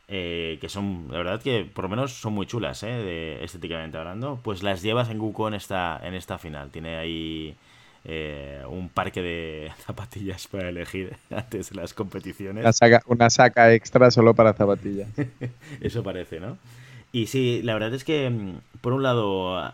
[0.08, 2.86] eh, que son, la verdad que por lo menos son muy chulas, ¿eh?
[2.86, 7.56] De, estéticamente hablando, pues las lleva Sanguko en esta, en esta final, tiene ahí
[8.06, 12.62] eh, un parque de zapatillas para elegir antes de las competiciones.
[12.62, 15.08] Una saca, una saca extra solo para zapatillas.
[15.80, 16.58] Eso parece, ¿no?
[17.12, 19.72] Y sí, la verdad es que, mm, por un lado,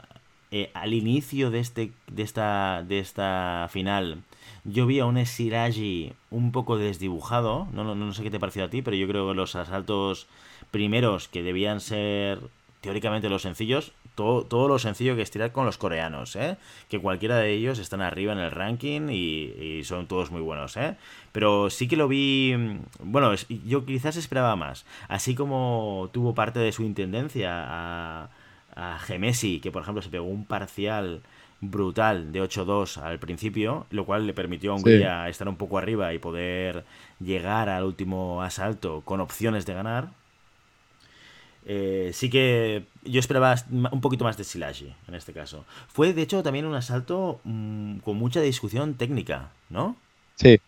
[0.52, 4.22] eh, al inicio de, este, de, esta, de esta final,
[4.64, 7.66] yo vi a un Esiragi un poco desdibujado.
[7.72, 10.26] No, no, no sé qué te pareció a ti, pero yo creo que los asaltos
[10.70, 12.40] primeros, que debían ser
[12.80, 16.56] teóricamente los sencillos, todo, todo lo sencillo que estirar con los coreanos, ¿eh?
[16.88, 20.96] Que cualquiera de ellos están arriba en el ranking y, son todos muy buenos, ¿eh?
[21.32, 22.54] Pero sí que lo vi,
[23.02, 23.32] bueno,
[23.66, 24.84] yo quizás esperaba más.
[25.08, 28.30] Así como tuvo parte de su intendencia a,
[28.74, 31.22] a Gemesi, que por ejemplo se pegó un parcial
[31.60, 36.12] brutal de 8-2 al principio, lo cual le permitió a Hungría estar un poco arriba
[36.14, 36.84] y poder
[37.20, 40.08] llegar al último asalto con opciones de ganar.
[41.66, 45.64] Eh, sí que yo esperaba un poquito más de Silagi en este caso.
[45.88, 49.96] Fue de hecho también un asalto mm, con mucha discusión técnica, ¿no?
[50.36, 50.58] Sí,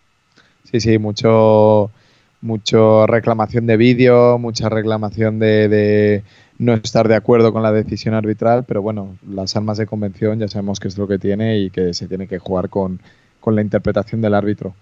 [0.71, 1.91] sí, sí, mucho,
[2.43, 6.23] mucho reclamación de vídeo, mucha reclamación de,
[6.59, 10.49] no estar de acuerdo con la decisión arbitral, pero bueno, las armas de convención ya
[10.49, 13.01] sabemos que es lo que tiene y que se tiene que jugar con,
[13.41, 14.75] con la interpretación del árbitro.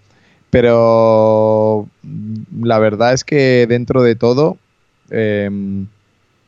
[0.49, 4.57] Pero mm, la verdad es que dentro de todo,
[5.09, 5.49] eh,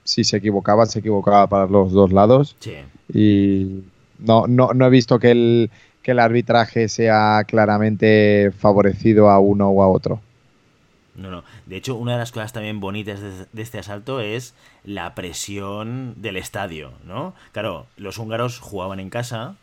[0.04, 2.56] si se equivocaba, se equivocaba para los dos lados.
[2.60, 2.76] Sí.
[3.14, 3.84] Y
[4.20, 9.70] no, no, no he visto que el, que el arbitraje sea claramente favorecido a uno
[9.70, 10.22] o a otro.
[11.16, 11.44] No, no.
[11.66, 16.38] De hecho, una de las cosas también bonitas de, este asalto es la presión del
[16.38, 17.34] estadio, ¿no?
[17.52, 19.56] Claro, los húngaros jugaban en casa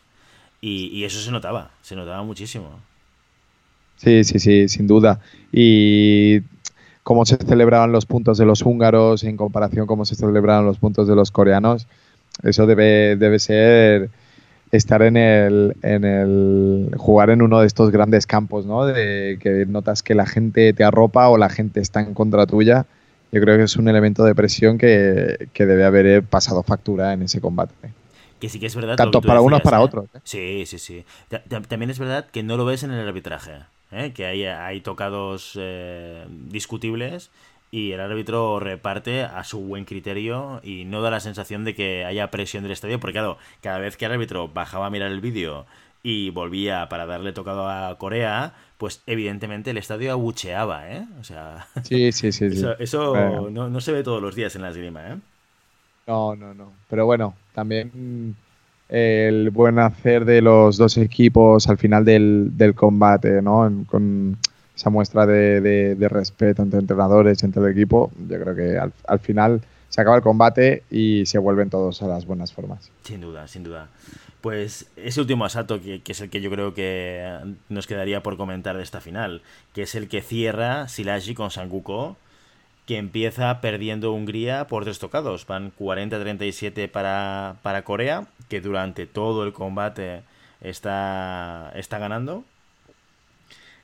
[0.61, 2.69] y, eso se notaba, se notaba muchísimo.
[3.97, 5.21] Sí, sí, sí, sin duda.
[5.53, 6.41] Y
[7.03, 10.79] cómo se celebraban los puntos de los húngaros en comparación con cómo se celebraban los
[10.79, 11.87] puntos de los coreanos,
[12.43, 14.11] eso debe, debe ser
[14.73, 18.87] estar en el, en el jugar en uno de estos grandes campos, ¿no?
[18.87, 22.87] De que notas que la gente te arropa o la gente está en contra tuya.
[23.33, 27.23] Yo creo que es un elemento de presión que, que debe haber pasado factura en
[27.23, 27.75] ese combate.
[28.41, 28.97] Que sí que es verdad.
[28.97, 29.83] Tanto para unos para ¿eh?
[29.83, 30.07] otros.
[30.15, 30.21] ¿eh?
[30.25, 31.05] Sí, sí, sí.
[31.69, 33.53] También es verdad que no lo ves en el arbitraje.
[33.93, 34.13] ¿eh?
[34.15, 35.59] Que hay, hay tocados
[36.49, 37.31] discutibles
[37.71, 42.05] y el árbitro reparte a su buen criterio y no da la sensación de que
[42.05, 45.21] haya presión del estadio, porque claro, cada vez que el árbitro bajaba a mirar el
[45.21, 45.67] vídeo
[46.03, 51.07] y volvía para darle tocado a Corea, pues evidentemente el estadio abucheaba, ¿eh?
[51.21, 52.47] O sea, sí, sí, sí,
[52.79, 55.17] eso, no, se ve todos los días en la esgrima, ¿eh?
[56.07, 56.73] No, no, no.
[56.89, 58.35] Pero bueno, también
[58.89, 63.85] el buen hacer de los dos equipos al final del, del combate, ¿no?
[63.87, 64.39] Con,
[64.75, 70.01] esa muestra de, respeto entre entrenadores, entre el equipo, yo creo que al, final se
[70.01, 72.91] acaba el combate y se vuelven todos a las buenas formas.
[73.05, 73.89] Sin duda, sin duda.
[74.41, 78.77] Pues ese último asalto, que, es el que yo creo que nos quedaría por comentar
[78.77, 79.43] de esta final,
[79.75, 82.17] que es el que cierra Silagi con Sanguko,
[82.87, 85.47] que empieza perdiendo Hungría por tres tocados.
[85.47, 90.23] Van 40-37 para, para Corea, que durante todo el combate
[90.61, 92.45] está, está ganando.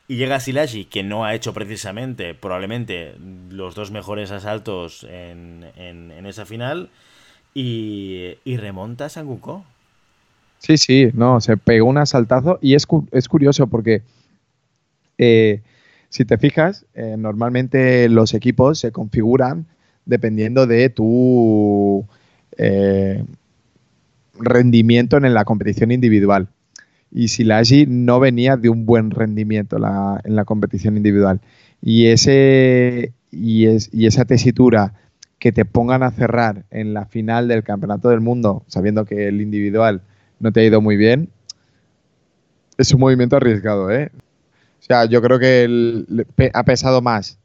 [0.09, 3.15] Y llega Silagi, que no ha hecho precisamente, probablemente,
[3.51, 6.91] los dos mejores asaltos en, en, esa final,
[7.55, 9.65] y, remonta a Sanguko.
[10.59, 14.03] Sí, sí, no, se pegó un asaltazo y es, es curioso porque
[15.19, 15.61] eh,
[16.09, 19.67] si te fijas, eh, normalmente los equipos se configuran
[20.05, 22.07] dependiendo de tu
[22.57, 23.25] eh,
[24.39, 26.49] rendimiento en la competición individual
[27.11, 31.41] y Silagi no venía de un buen rendimiento en la competición individual.
[31.83, 34.95] Y, ese, y, es, y esa tesitura
[35.39, 39.41] que te pongan a cerrar en la final del Campeonato del Mundo, sabiendo que el
[39.41, 40.03] individual
[40.41, 41.29] no te ha ido muy bien,
[42.79, 43.91] es un movimiento arriesgado.
[43.91, 44.11] ¿eh?
[44.81, 46.05] O sea, yo creo que
[46.53, 47.39] ha pesado más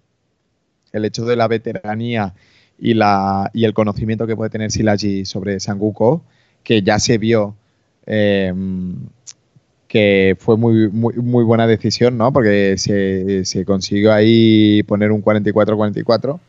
[0.92, 2.34] el hecho de la veteranía
[2.80, 6.24] y, la, y el conocimiento que puede tener Silagi sobre Sanguko,
[6.64, 7.56] que ya se vio
[8.06, 8.54] eh,
[9.92, 12.32] que fue muy, muy, muy buena decisión, ¿no?
[12.32, 16.40] Porque se, consiguió ahí poner un 44-44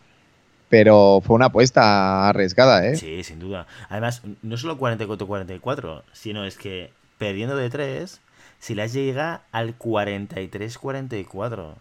[0.68, 2.96] pero fue una apuesta arriesgada, ¿eh?
[2.96, 3.66] Sí, sin duda.
[3.90, 8.22] Además, no solo 44-44, sino es que perdiendo de 3,
[8.58, 11.74] si la llega al 43-44.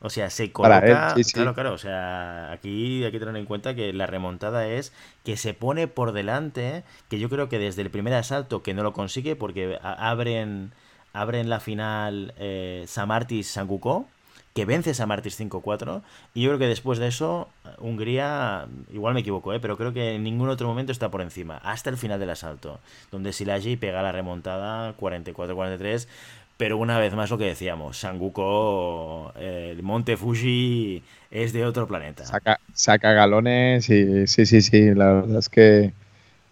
[0.00, 1.16] O sea, se coloca.
[1.32, 1.72] Claro, claro.
[1.72, 4.92] O sea, aquí hay que tener en cuenta que la remontada es
[5.24, 8.84] que se pone por delante, que yo creo que desde el primer asalto que no
[8.84, 10.70] lo consigue porque abren
[11.16, 14.06] abre en la final eh, Samartis Sanguko,
[14.54, 16.02] que vence Samartis 5-4.
[16.34, 17.48] Y yo creo que después de eso,
[17.78, 21.58] Hungría, igual me equivoco, eh, pero creo que en ningún otro momento está por encima,
[21.58, 26.06] hasta el final del asalto, donde Silagi pega la remontada 44-43.
[26.56, 31.86] Pero una vez más lo que decíamos, Sanguko, eh, el Monte Fuji es de otro
[31.86, 32.24] planeta.
[32.24, 35.92] Saca, saca galones y sí, sí, sí, la verdad es que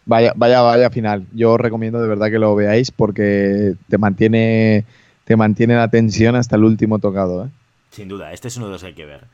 [0.07, 1.27] Vaya, vaya, vaya final.
[1.33, 4.85] Yo recomiendo de verdad que lo veáis porque te mantiene,
[5.25, 7.47] te mantiene la tensión hasta el último tocado.
[7.47, 7.49] ¿eh?
[7.90, 9.25] Sin duda, este es uno de los que hay que ver.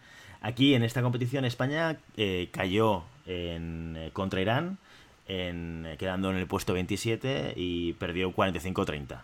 [0.41, 4.79] Aquí en esta competición España eh, cayó en, eh, contra Irán,
[5.29, 9.23] en, quedando en el puesto 27 y perdió 45-30.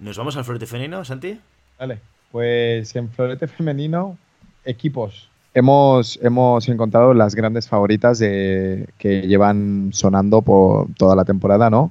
[0.00, 1.38] ¿Nos vamos al florete femenino, Santi?
[1.78, 2.00] Vale,
[2.32, 4.18] pues en florete femenino,
[4.64, 5.29] equipos.
[5.52, 11.90] Hemos, hemos encontrado las grandes favoritas de, que llevan sonando por toda la temporada, ¿no?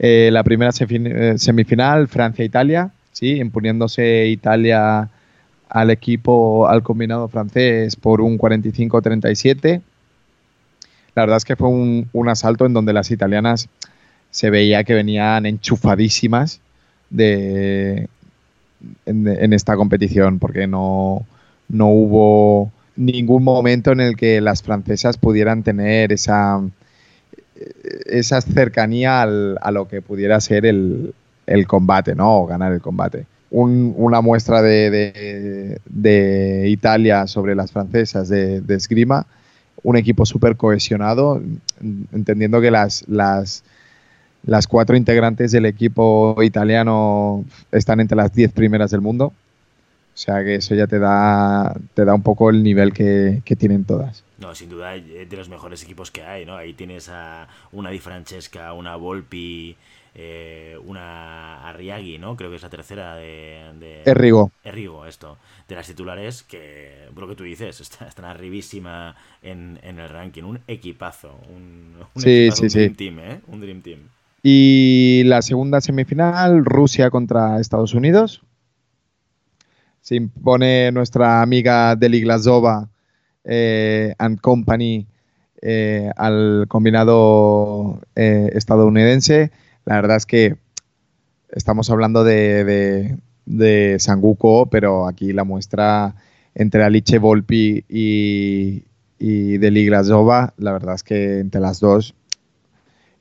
[0.00, 5.08] Eh, la primera eh, semifinal, Francia-Italia, sí, imponiéndose Italia
[5.68, 9.80] al equipo, al combinado francés por un 45-37.
[11.14, 13.68] La verdad es que fue un, un, asalto en donde las italianas
[14.30, 16.60] se veía que venían enchufadísimas
[17.10, 18.08] de,
[19.06, 21.24] en, en esta competición, porque no,
[21.68, 26.60] no hubo ningún momento en el que las francesas pudieran tener esa,
[28.06, 31.14] esa cercanía a lo que pudiera ser el,
[31.66, 32.40] combate, ¿no?
[32.40, 33.24] O ganar el combate.
[33.50, 35.80] una muestra de,
[36.66, 39.26] Italia sobre las francesas de, esgrima,
[39.84, 41.40] un equipo súper cohesionado,
[42.12, 43.62] entendiendo que las, las,
[44.44, 49.32] las cuatro integrantes del equipo italiano están entre las diez primeras del mundo.
[50.18, 53.84] O sea que eso ya te da, te da un poco el nivel que, tienen
[53.84, 54.24] todas.
[54.38, 56.56] No, sin duda de los mejores equipos que hay, ¿no?
[56.56, 59.76] Ahí tienes a una Di Francesca, una Volpi,
[60.16, 62.34] eh, una Arriagui, ¿no?
[62.34, 63.62] Creo que es la tercera de...
[63.78, 64.50] de Errigo.
[64.64, 65.38] Errigo, esto.
[65.68, 70.42] De las titulares que, lo que tú dices, están arribísima en, en el ranking.
[70.42, 71.38] Un equipazo.
[71.48, 72.78] Un, un sí, sí, un sí.
[72.80, 73.40] Dream Team, ¿eh?
[73.46, 74.00] Un Dream Team.
[74.42, 78.42] Y la segunda semifinal, Rusia contra Estados Unidos.
[80.08, 82.88] Se impone nuestra amiga Deli Glasova
[83.44, 85.06] eh, and Company
[85.60, 89.52] eh, al combinado eh, estadounidense.
[89.84, 90.56] La verdad es que
[91.50, 96.14] estamos hablando de, de, de Sanguko, pero aquí la muestra
[96.54, 98.84] entre Alice Volpi y,
[99.18, 102.14] y Deli Glasova, la verdad es que entre las dos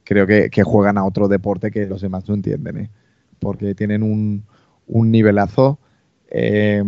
[0.05, 2.89] creo que, juegan a otro deporte que los demás no entienden,
[3.39, 4.45] porque tienen un,
[4.87, 5.79] un nivelazo
[6.29, 6.83] eh,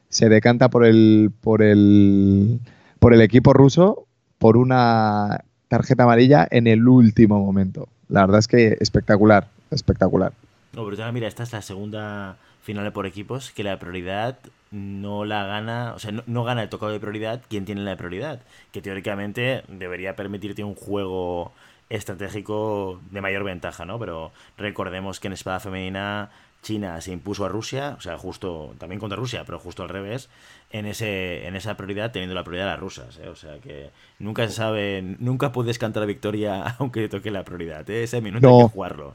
[0.07, 2.59] se decanta por el, por el,
[2.99, 4.05] por el equipo ruso
[4.38, 7.89] por una tarjeta amarilla en el último momento.
[8.07, 10.32] La verdad es que espectacular, espectacular.
[10.73, 14.39] No, pero mira, esta es la segunda final por equipos que la prioridad
[14.72, 17.95] no la gana, o sea, no, no, gana el tocado de prioridad quien tiene la
[17.95, 18.41] prioridad,
[18.74, 21.53] que teóricamente debería permitirte un juego
[21.89, 23.99] estratégico de mayor ventaja, ¿no?
[23.99, 26.32] Pero recordemos que en espada femenina
[26.66, 30.30] China se impuso a Rusia, o sea, justo también contra Rusia, pero justo al revés,
[30.72, 33.30] en ese en esa prioridad teniendo la prioridad las rusas, ¿eh?
[33.30, 37.43] o sea que nunca se sabe, nunca puedes cantar la victoria aunque te toque la
[37.43, 38.03] prioridad, ¿eh?
[38.03, 38.57] ese minuto no.
[38.57, 39.13] hay que jugarlo.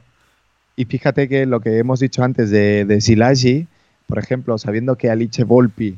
[0.75, 3.67] Y fíjate que lo que hemos dicho antes de, de Silagi,
[4.07, 5.97] por ejemplo, sabiendo que Alice Volpi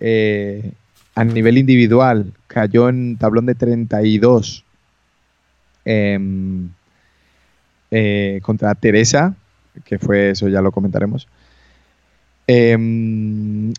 [0.00, 0.72] eh,
[1.14, 4.64] a nivel individual cayó en tablón de 32
[5.84, 6.18] eh,
[7.90, 9.34] eh, contra Teresa,
[9.84, 11.28] que fue eso, ya lo comentaremos.
[12.46, 12.76] Eh,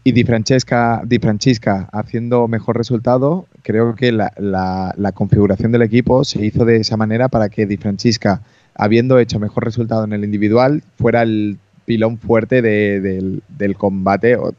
[0.03, 5.81] y Di Francesca, Di Francesca haciendo mejor resultado, creo que la, la, la, configuración del
[5.81, 8.41] equipo se hizo de esa manera para que Di Francesca,
[8.75, 14.35] habiendo hecho mejor resultado en el individual, fuera el pilón fuerte de, de, del combate,
[14.35, 14.53] o,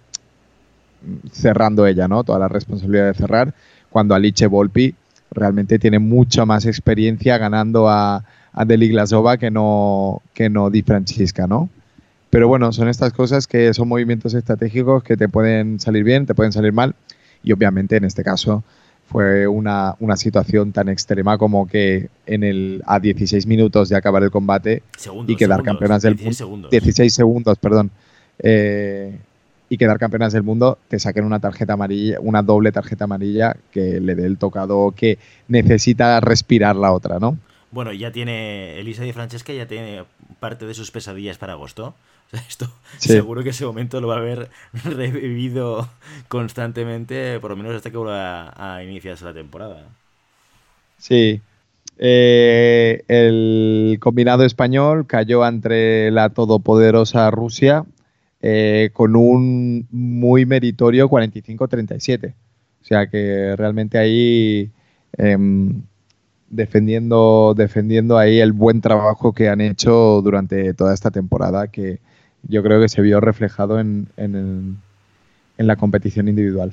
[1.33, 2.25] cerrando ella, ¿no?
[2.25, 3.55] Toda la responsabilidad de cerrar,
[3.91, 4.95] cuando Alice Volpi
[5.31, 8.95] realmente tiene mucha más experiencia ganando a, a Deli
[9.39, 10.85] que no, que no Di
[11.49, 11.69] ¿no?
[12.31, 16.35] Pero bueno, son estas cosas que son movimientos estratégicos que te pueden salir bien, te
[16.35, 16.95] pueden salir mal.
[17.45, 18.65] Y obviamente en este caso
[19.15, 24.25] fue una, una situación tan extrema como que en el a 16 minutos de acabar
[24.25, 26.71] el combate segundos, y quedar segundos, campeonas del 16 segundos.
[26.73, 27.93] 16 segundos, perdón.
[28.41, 29.17] Eh,
[29.69, 34.01] y quedar campeonas del mundo, te saquen una tarjeta amarilla, una doble tarjeta amarilla que
[34.01, 37.39] le dé el tocado que necesita respirar la otra, ¿no?
[37.71, 40.03] Bueno, ya tiene Elisa Di Francesca ya tiene
[40.41, 41.95] parte de sus pesadillas para agosto.
[42.27, 43.09] O sea, esto sí.
[43.09, 44.51] seguro que ese momento lo va a haber
[44.85, 45.89] revivido
[46.29, 49.87] constantemente, por lo menos hasta que vuelva a, a iniciarse la temporada.
[50.99, 51.41] Sí.
[51.99, 57.85] Eh, el combinado español cayó ante la todopoderosa Rusia
[58.43, 62.35] eh, con un muy meritorio 45-37.
[62.83, 64.71] O sea que realmente ahí
[65.17, 65.39] eh,
[66.51, 72.01] defendiendo, defendiendo ahí el buen trabajo que han hecho durante toda esta temporada, que
[72.49, 74.75] yo creo que se vio reflejado en, en, el,
[75.59, 76.73] en la competición individual.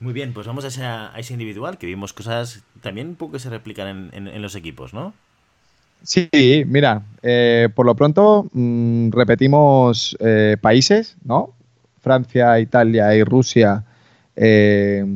[0.00, 3.32] Muy bien, pues vamos a ese, a ese individual, que vimos cosas también un poco
[3.32, 5.14] que se replican en, los equipos, ¿no?
[6.02, 6.28] Sí,
[6.66, 11.54] mira, eh, por lo pronto mm, repetimos eh, países, ¿no?
[12.02, 13.84] Francia, Italia y Rusia
[14.36, 15.06] eh,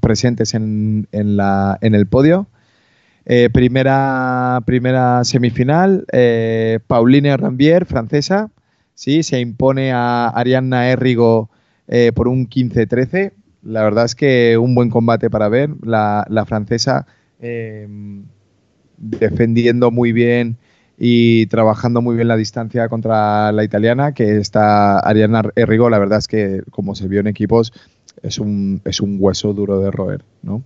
[0.00, 2.48] presentes en, en, la, en el podio.
[3.52, 6.04] primera, primera semifinal,
[6.88, 8.50] Pauline Rambier, francesa,
[8.96, 9.22] ¿sí?
[9.22, 11.50] se impone a Arianna Errigo
[12.16, 13.32] por un 15-13
[13.66, 15.70] la verdad es que un buen combate para ver.
[15.82, 17.06] La, francesa
[17.40, 18.24] em,
[18.96, 20.56] defendiendo muy bien
[20.98, 26.18] y trabajando muy bien la distancia contra la italiana, que está Ariana Errigo, la verdad
[26.18, 27.72] es que como se vio en equipos,
[28.22, 30.62] es un, es un hueso duro de roer, ¿no?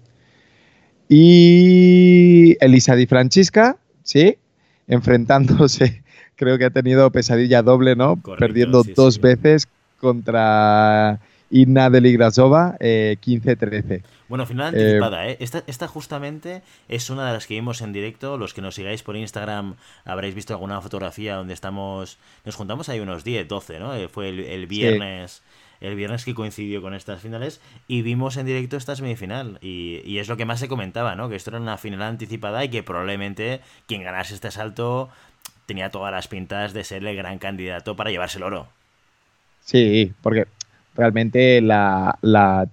[1.08, 4.36] Y Elisa Di Francesca, sí,
[4.86, 6.04] enfrentándose,
[6.40, 8.16] creo que ha tenido pesadilla doble, ¿no?
[8.16, 9.68] Perdiendo dos veces
[10.00, 11.20] contra
[11.50, 14.02] Inna Deligrasova, eh, 15-13.
[14.26, 15.36] Bueno, final anticipada, ¿eh?
[15.38, 18.38] Esta, justamente es una de las que vimos en directo.
[18.38, 19.74] Los que nos sigáis por Instagram
[20.06, 22.16] habréis visto alguna fotografía donde estamos.
[22.46, 23.94] Nos juntamos ahí unos 10, 12, ¿no?
[23.94, 25.42] Eh, fue el, viernes.
[25.82, 29.58] El viernes que coincidió con estas finales y vimos en directo esta semifinal.
[29.60, 31.28] Y, y es lo que más se comentaba, ¿no?
[31.28, 35.10] Que esto era una final anticipada y que probablemente quien ganase este salto
[35.70, 38.66] tenía todas las pintas de ser el gran candidato para llevarse el oro.
[39.60, 40.48] Sí, porque
[40.96, 42.18] realmente la,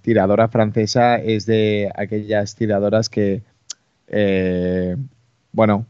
[0.02, 3.44] tiradora francesa es de aquellas tiradoras que,
[4.08, 4.98] eh,
[5.52, 5.86] bueno,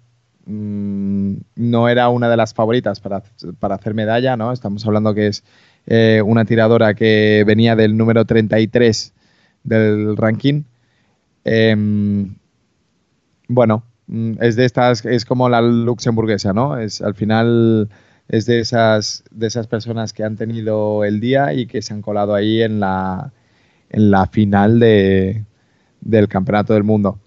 [0.48, 3.24] mm, no era una de las favoritas para,
[3.74, 4.52] hacer medalla, ¿no?
[4.52, 5.46] Estamos hablando que es
[5.86, 9.14] eh, una tiradora que venía del número 33
[9.64, 10.64] del ranking.
[11.46, 12.36] Em,
[13.48, 13.84] bueno,
[14.40, 16.78] es de estas, es como la luxemburguesa, ¿no?
[16.78, 17.90] Es al final
[18.30, 22.02] es de esas, de esas personas que han tenido el día y que se han
[22.02, 23.32] colado ahí en la,
[23.90, 25.44] en la final de,
[26.02, 27.20] del Campeonato del Mundo.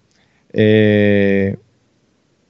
[0.53, 1.57] Eh,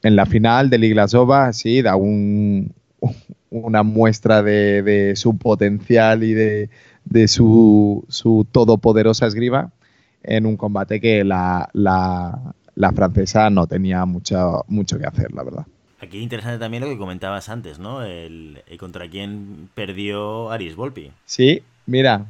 [0.04, 2.74] en la final de Liglasova, sí, da un,
[3.50, 6.70] una muestra de, su potencial y de,
[7.28, 9.72] su, su, todopoderosa esgrima
[10.24, 15.44] en un combate que la, la, la francesa no tenía mucho, mucho que hacer, la
[15.44, 15.66] verdad.
[16.02, 18.04] Aquí interesante también lo que comentabas antes, ¿no?
[18.04, 21.12] El, contra quién perdió Aris Volpi.
[21.26, 22.26] Sí, mira,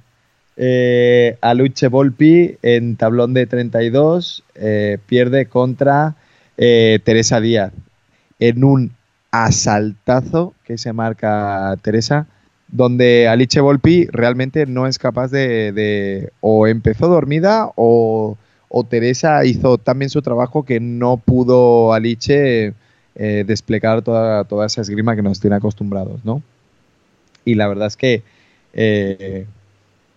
[0.57, 6.15] eh, Aluche Volpi en tablón de 32 eh, pierde contra
[6.57, 7.71] eh, Teresa Díaz
[8.39, 8.91] en un
[9.31, 12.27] asaltazo que se marca Teresa,
[12.67, 18.37] donde Aliche Volpi realmente no es capaz de, o empezó dormida o,
[18.73, 22.73] o, Teresa hizo también su trabajo que no pudo Aliche
[23.15, 26.41] eh, desplegar toda, toda esa esgrima que nos tiene acostumbrados, ¿no?
[27.43, 28.23] Y la verdad es que
[28.73, 29.45] eh,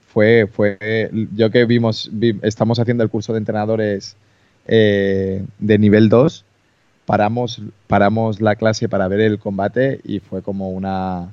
[0.08, 2.10] fue, fue, yo que vimos,
[2.42, 4.16] estamos haciendo el curso de entrenadores
[4.66, 6.44] eh, de nivel 2,
[7.06, 11.28] paramos, paramos la clase para ver el combate y fue como una,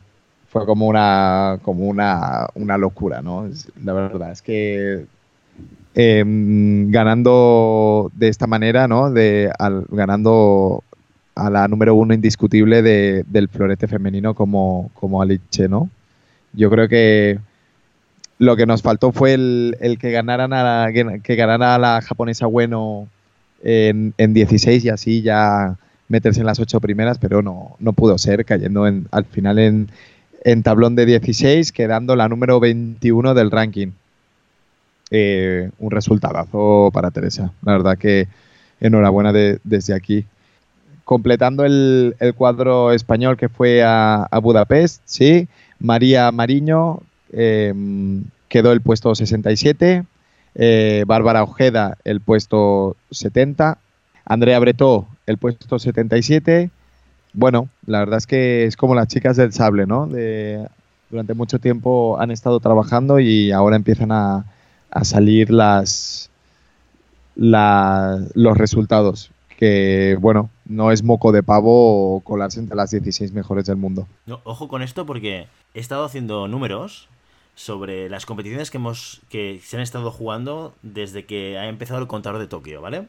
[0.50, 3.48] fue como una, como una, una locura, ¿no?
[3.84, 5.06] La verdad es que
[5.96, 9.12] em, ganando de esta manera, ¿no?
[9.12, 9.52] De,
[9.89, 10.84] ganando
[11.36, 15.89] a la número uno indiscutible del florete femenino como, como Aliche, ¿no?
[16.54, 17.39] Yo creo que
[18.38, 22.48] lo que nos faltó fue el, que ganaran a la, que ganara a la japonesa
[22.48, 23.08] bueno
[23.64, 25.78] en, en 16 y así ya
[26.10, 29.89] meterse en las ocho primeras, pero no, no pudo ser, cayendo en, al final en,
[30.44, 33.92] en tablón de 16, quedando la número 21 del ranking.
[35.14, 37.51] Eh, un resultadazo para Teresa.
[37.64, 38.30] La verdad que
[38.80, 40.26] enhorabuena desde aquí
[41.03, 45.49] completando el, cuadro español que fue a, Budapest, sí.
[45.80, 47.01] María Mariño
[47.34, 50.05] em, quedó el puesto 67,
[50.55, 53.80] eh, Bárbara Ojeda el puesto 70,
[54.24, 56.70] Andrea Bretó el puesto 77.
[57.34, 60.07] Bueno, la verdad es que es como las chicas del sable, ¿no?
[61.09, 64.45] durante mucho tiempo han estado trabajando y ahora empiezan a,
[65.04, 66.30] salir las,
[67.36, 73.78] los resultados que, bueno, no es moco de pavo colarse entre las 16 mejores del
[73.78, 74.08] mundo.
[74.44, 77.08] ojo con esto porque he estado haciendo números
[77.54, 82.08] sobre las competiciones que, hemos, que se han estado jugando desde que ha empezado el
[82.08, 83.08] contador de Tokio, ¿vale?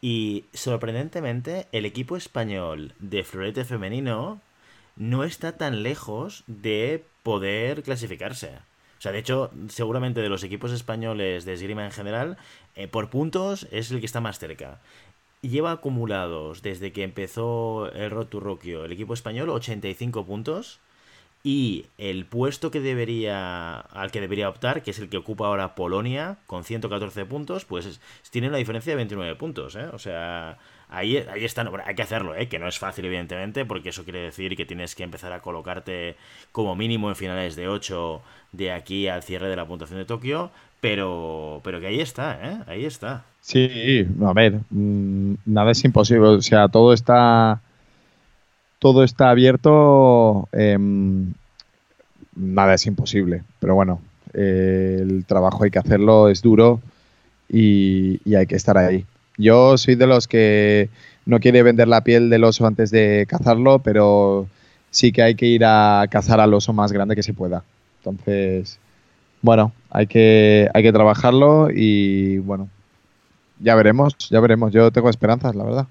[0.00, 4.40] Y sorprendentemente, el equipo español de florete femenino
[4.96, 8.50] no está tan lejos de poder clasificarse.
[8.98, 12.38] O sea, de hecho, seguramente de los equipos españoles de esgrima en general,
[12.74, 14.80] eh, por puntos es el que está más cerca
[15.42, 20.80] lleva acumulados desde que empezó el Road to el equipo español 85 puntos
[21.42, 25.76] Y el puesto que debería al que debería optar, que es el que ocupa ahora
[25.76, 29.86] Polonia, con 114 puntos, pues tiene una diferencia de 29 puntos, ¿eh?
[29.92, 31.68] O sea, ahí, ahí están.
[31.84, 32.48] hay que hacerlo, ¿eh?
[32.48, 36.16] Que no es fácil, evidentemente, porque eso quiere decir que tienes que empezar a colocarte
[36.52, 38.22] como mínimo en finales de 8
[38.52, 42.58] de aquí al cierre de la puntuación de Tokio, pero, pero que ahí está, ¿eh?
[42.66, 43.24] Ahí está.
[43.40, 47.60] Sí, a ver, mm, nada es imposible, o sea, todo está
[48.78, 51.32] todo está abierto, em,
[52.34, 53.42] nada es imposible.
[53.58, 54.00] Pero bueno,
[54.34, 56.80] eh, el trabajo hay que hacerlo, es duro
[57.48, 59.04] y, hay que estar ahí.
[59.36, 60.88] Yo soy de los que
[61.24, 64.48] no quiere vender la piel del oso antes de cazarlo, pero
[64.90, 67.64] sí que hay que ir a cazar al oso más grande que se pueda.
[67.98, 68.78] Entonces,
[69.42, 72.68] bueno, hay que, hay que trabajarlo y bueno,
[73.60, 74.72] ya veremos, ya veremos.
[74.72, 75.86] Yo tengo esperanzas, la verdad.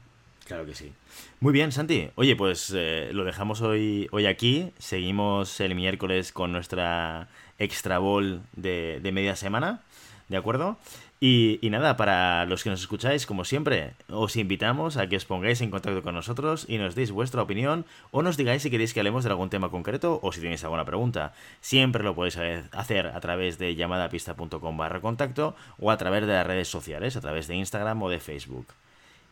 [0.45, 0.91] Claro que sí.
[1.39, 2.09] Muy bien, Santi.
[2.15, 4.71] Oye, pues eh, lo dejamos hoy, hoy aquí.
[4.77, 7.27] Seguimos el miércoles con nuestra
[7.59, 9.81] extra bowl de, media semana.
[10.29, 10.77] ¿De acuerdo?
[11.22, 15.61] Y, nada, para los que nos escucháis, como siempre, os invitamos a que os pongáis
[15.61, 18.99] en contacto con nosotros y nos deis vuestra opinión o nos digáis si queréis que
[18.99, 21.34] hablemos de algún tema concreto o si tenéis alguna pregunta.
[21.61, 22.38] Siempre lo podéis
[22.72, 27.22] hacer a través de llamadapista.com barra contacto o a través de las redes sociales, a
[27.22, 28.68] través de Instagram o de Facebook.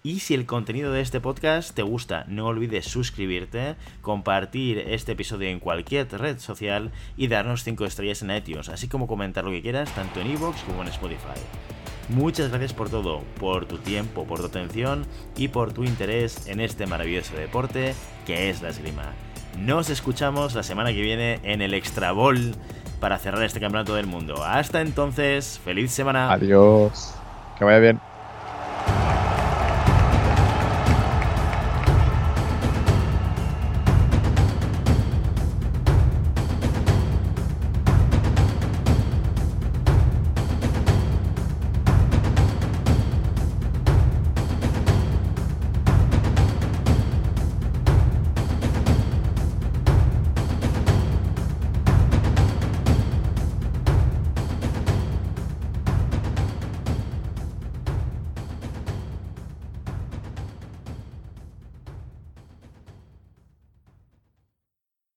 [0.06, 5.48] Y si el contenido de este podcast te gusta, no olvides suscribirte, compartir este episodio
[5.48, 9.62] en cualquier red social y darnos 5 estrellas en iTunes, así como comentar lo que
[9.62, 11.40] quieras tanto en iVoox como en Spotify.
[12.10, 15.06] Muchas gracias por todo, por tu tiempo, por tu atención
[15.38, 17.96] y por tu interés en este maravilloso deporte
[18.26, 19.14] que es la esgrima.
[19.58, 22.54] Nos escuchamos la semana que viene en el Extra Bowl
[23.00, 24.44] para cerrar este campeonato del mundo.
[24.44, 26.30] Hasta entonces, feliz semana.
[26.30, 27.16] Adiós.
[27.58, 28.02] Que vaya bien.